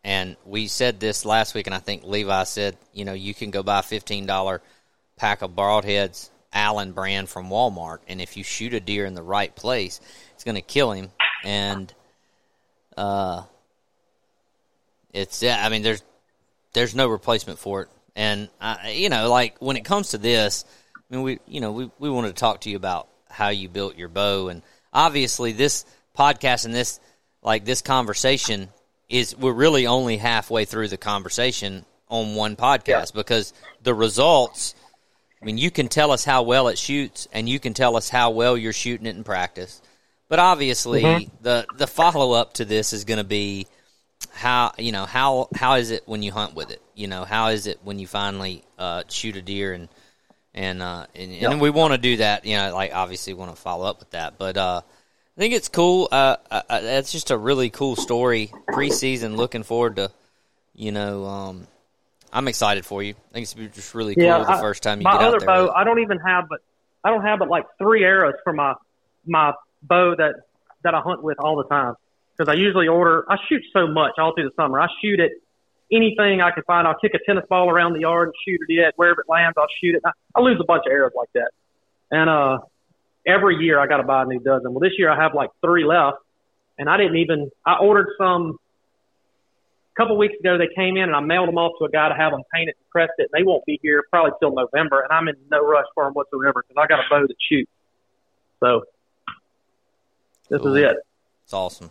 [0.05, 3.51] And we said this last week, and I think Levi said, you know, you can
[3.51, 4.61] go buy a fifteen dollar
[5.17, 9.23] pack of broadheads, Allen brand from Walmart, and if you shoot a deer in the
[9.23, 10.01] right place,
[10.35, 11.11] it's going to kill him.
[11.45, 11.93] And
[12.97, 13.43] uh,
[15.13, 16.03] it's I mean, there's
[16.73, 17.89] there's no replacement for it.
[18.17, 20.65] And I, you know, like when it comes to this,
[20.97, 23.69] I mean, we you know we we wanted to talk to you about how you
[23.69, 25.85] built your bow, and obviously this
[26.17, 26.99] podcast and this
[27.43, 28.69] like this conversation
[29.13, 33.53] is we're really only halfway through the conversation on one podcast because
[33.83, 34.75] the results.
[35.41, 38.09] I mean, you can tell us how well it shoots, and you can tell us
[38.09, 39.83] how well you're shooting it in practice.
[40.29, 43.67] But obviously, the the follow up to this is going to be
[44.31, 46.81] how you know how how is it when you hunt with it?
[46.95, 49.89] You know, how is it when you finally uh, shoot a deer and
[50.55, 52.47] and uh, and, and we want to do that.
[52.47, 54.83] You know, like obviously want to follow up with that, but uh,
[55.37, 56.09] I think it's cool.
[56.12, 58.53] Uh, uh, uh, that's just a really cool story.
[58.68, 60.11] Preseason, looking forward to.
[60.74, 61.66] You know, um,
[62.33, 63.14] I'm excited for you.
[63.30, 65.28] I think it's just really cool yeah, the I- first time you my get out
[65.28, 65.47] other there.
[65.47, 65.76] bow, with it.
[65.76, 66.61] I don't even have but
[67.05, 68.74] I don't have but like three arrows for my
[69.26, 69.53] my
[69.83, 70.35] bow that
[70.83, 71.95] that I hunt with all the time
[72.37, 73.24] because I usually order.
[73.28, 74.80] I shoot so much all through the summer.
[74.80, 75.30] I shoot at
[75.91, 76.87] anything I can find.
[76.89, 79.55] I'll kick a tennis ball around the yard and shoot it at wherever it lands.
[79.59, 80.03] I'll shoot it.
[80.05, 81.51] I, I lose a bunch of arrows like that,
[82.11, 82.59] and uh,
[83.27, 84.73] every year I got to buy a new dozen.
[84.73, 86.18] Well, this year I have like three left,
[86.79, 87.51] and I didn't even.
[87.64, 88.59] I ordered some
[89.95, 90.59] a couple weeks ago.
[90.59, 92.75] They came in and I mailed them off to a guy to have them painted
[92.79, 93.31] and pressed it.
[93.33, 96.64] They won't be here probably till November, and I'm in no rush for them whatsoever
[96.66, 97.70] because I got a bow that shoots.
[98.61, 98.83] So
[100.49, 100.77] this Cool.
[100.77, 100.97] is it.
[101.45, 101.91] It's awesome.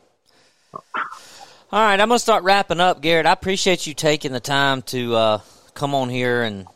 [0.73, 3.25] All right, I'm gonna start wrapping up, Garrett.
[3.25, 5.41] I appreciate you taking the time to uh,
[5.73, 6.67] come on here, and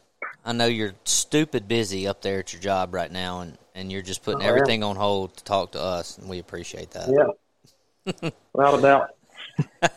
[0.45, 4.01] I know you're stupid busy up there at your job right now, and, and you're
[4.01, 7.09] just putting Oh, everything on hold to talk to us, and we appreciate that.
[7.09, 9.09] Yeah, without a doubt.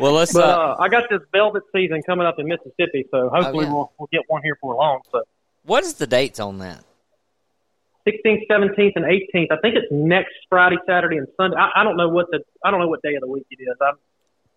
[0.00, 0.32] Well, let's.
[0.32, 3.72] But uh, uh, I got this velvet season coming up in Mississippi, so hopefully yeah.
[3.72, 5.00] we'll we'll get one here for long.
[5.10, 5.22] So
[5.64, 6.84] what is the dates on that?
[8.06, 9.46] 16th, 17th, and 18th.
[9.50, 11.56] I think it's next Friday, Saturday, and Sunday.
[11.56, 13.62] I, I don't know what the I don't know what day of the week it
[13.62, 13.76] is.
[13.80, 13.94] I'm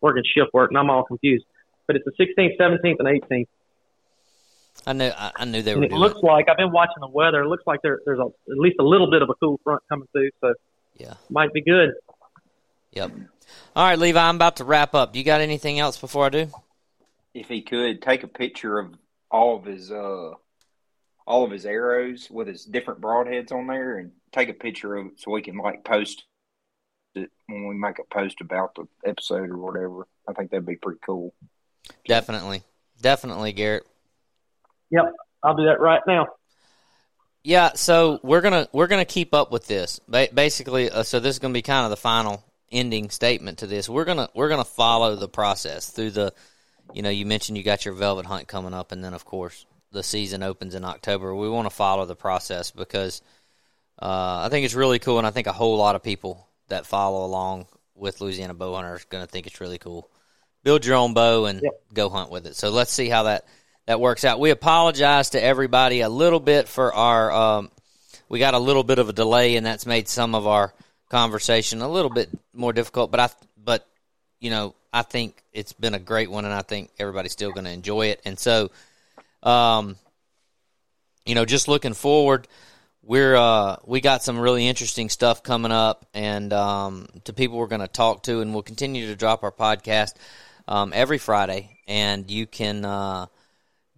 [0.01, 1.45] working shift work and I'm all confused.
[1.87, 3.47] But it's the 16th, 17th, and 18th.
[4.85, 5.09] I knew.
[5.09, 6.01] I, I knew they And were it doing.
[6.01, 7.41] looks like I've been watching the weather.
[7.41, 9.81] It looks like there, there's a, at least a little bit of a cool front
[9.89, 10.53] coming through, so
[10.97, 11.15] Yeah.
[11.29, 11.93] might be good.
[12.93, 13.11] Yep.
[13.75, 14.19] All right, Levi.
[14.19, 15.15] I'm about to wrap up.
[15.15, 16.47] You got anything else before I do?
[17.33, 18.93] If he could take a picture of
[19.29, 20.31] all of his uh
[21.27, 25.07] all of his arrows with his different broadheads on there and take a picture of
[25.07, 26.23] it so we can like post
[27.15, 30.07] it when we make a post about the episode or whatever.
[30.27, 31.33] I think that'd be pretty cool.
[32.07, 32.63] Definitely.
[33.01, 33.85] Definitely, Garrett.
[34.91, 35.13] Yep,
[35.43, 36.27] I'll do that right now.
[37.43, 39.99] Yeah, so we're gonna we're gonna keep up with this.
[40.07, 43.67] Ba- basically, uh, so this is gonna be kind of the final ending statement to
[43.67, 43.87] this.
[43.87, 46.33] We're gonna we're gonna follow the process through the,
[46.93, 49.65] you know, you mentioned you got your velvet hunt coming up, and then of course
[49.91, 51.33] the season opens in October.
[51.33, 53.21] We want to follow the process because
[54.01, 56.85] uh, I think it's really cool, and I think a whole lot of people that
[56.85, 60.09] follow along with Louisiana Bow Hunter are going to think it's really cool.
[60.63, 61.81] Build your own bow and Yep.
[61.93, 62.55] go hunt with it.
[62.55, 63.45] So let's see how that
[63.87, 64.39] that works out.
[64.39, 67.31] We apologize to everybody a little bit for our.
[67.31, 67.71] Um,
[68.29, 70.73] we got a little bit of a delay, and that's made some of our
[71.09, 73.09] conversation a little bit more difficult.
[73.09, 73.87] But I, but
[74.41, 77.63] you know, I think it's been a great one, and I think everybody's still going
[77.63, 78.21] to enjoy it.
[78.25, 78.71] And so,
[79.41, 79.95] um,
[81.25, 82.45] you know, just looking forward,
[83.01, 87.67] we're uh, we got some really interesting stuff coming up, and um, to people we're
[87.67, 90.15] going to talk to, and we'll continue to drop our podcast
[90.67, 93.27] um, every Friday, and you can uh,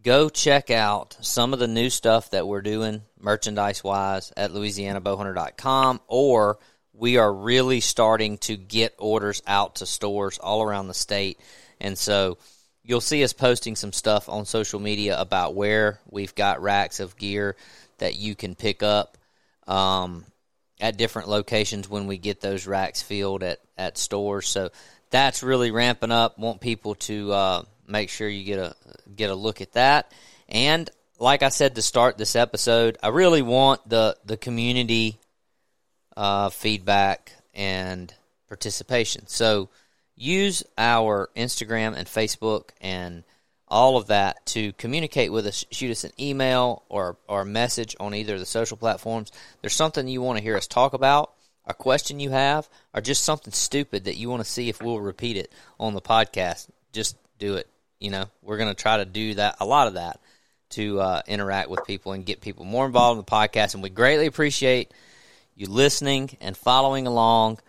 [0.03, 5.99] go check out some of the new stuff that we're doing merchandise wise at louisianabowhunter.com
[6.07, 6.57] or
[6.93, 11.39] we are really starting to get orders out to stores all around the state
[11.79, 12.37] and so
[12.83, 17.15] you'll see us posting some stuff on social media about where we've got racks of
[17.17, 17.55] gear
[17.99, 19.17] that you can pick up
[19.67, 20.25] um,
[20.79, 24.47] at different locations when we get those racks filled at, at stores.
[24.47, 24.71] So
[25.11, 26.39] that's really ramping up.
[26.39, 28.75] Want people to uh, make sure you get a
[29.15, 30.11] get a look at that.
[30.47, 35.19] And like I said to start this episode, I really want the the community
[36.15, 38.13] uh, feedback and
[38.47, 39.27] participation.
[39.27, 39.69] So
[40.15, 43.23] use our Instagram and Facebook and
[43.67, 45.65] all of that to communicate with us.
[45.71, 49.31] Shoot us an email or or a message on either of the social platforms.
[49.61, 51.33] There's something you want to hear us talk about,
[51.65, 54.99] a question you have, or just something stupid that you want to see if we'll
[54.99, 56.67] repeat it on the podcast.
[56.91, 57.67] Just do it.
[57.99, 60.19] You know, we're going to try to do that a lot of that
[60.71, 63.73] to uh, interact with people and get people more involved in the podcast.
[63.73, 64.91] And we greatly appreciate
[65.55, 67.59] you listening and following along.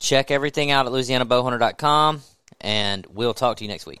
[0.00, 2.22] Check everything out at LouisianaBowhunter.com,
[2.60, 4.00] and we'll talk to you next week.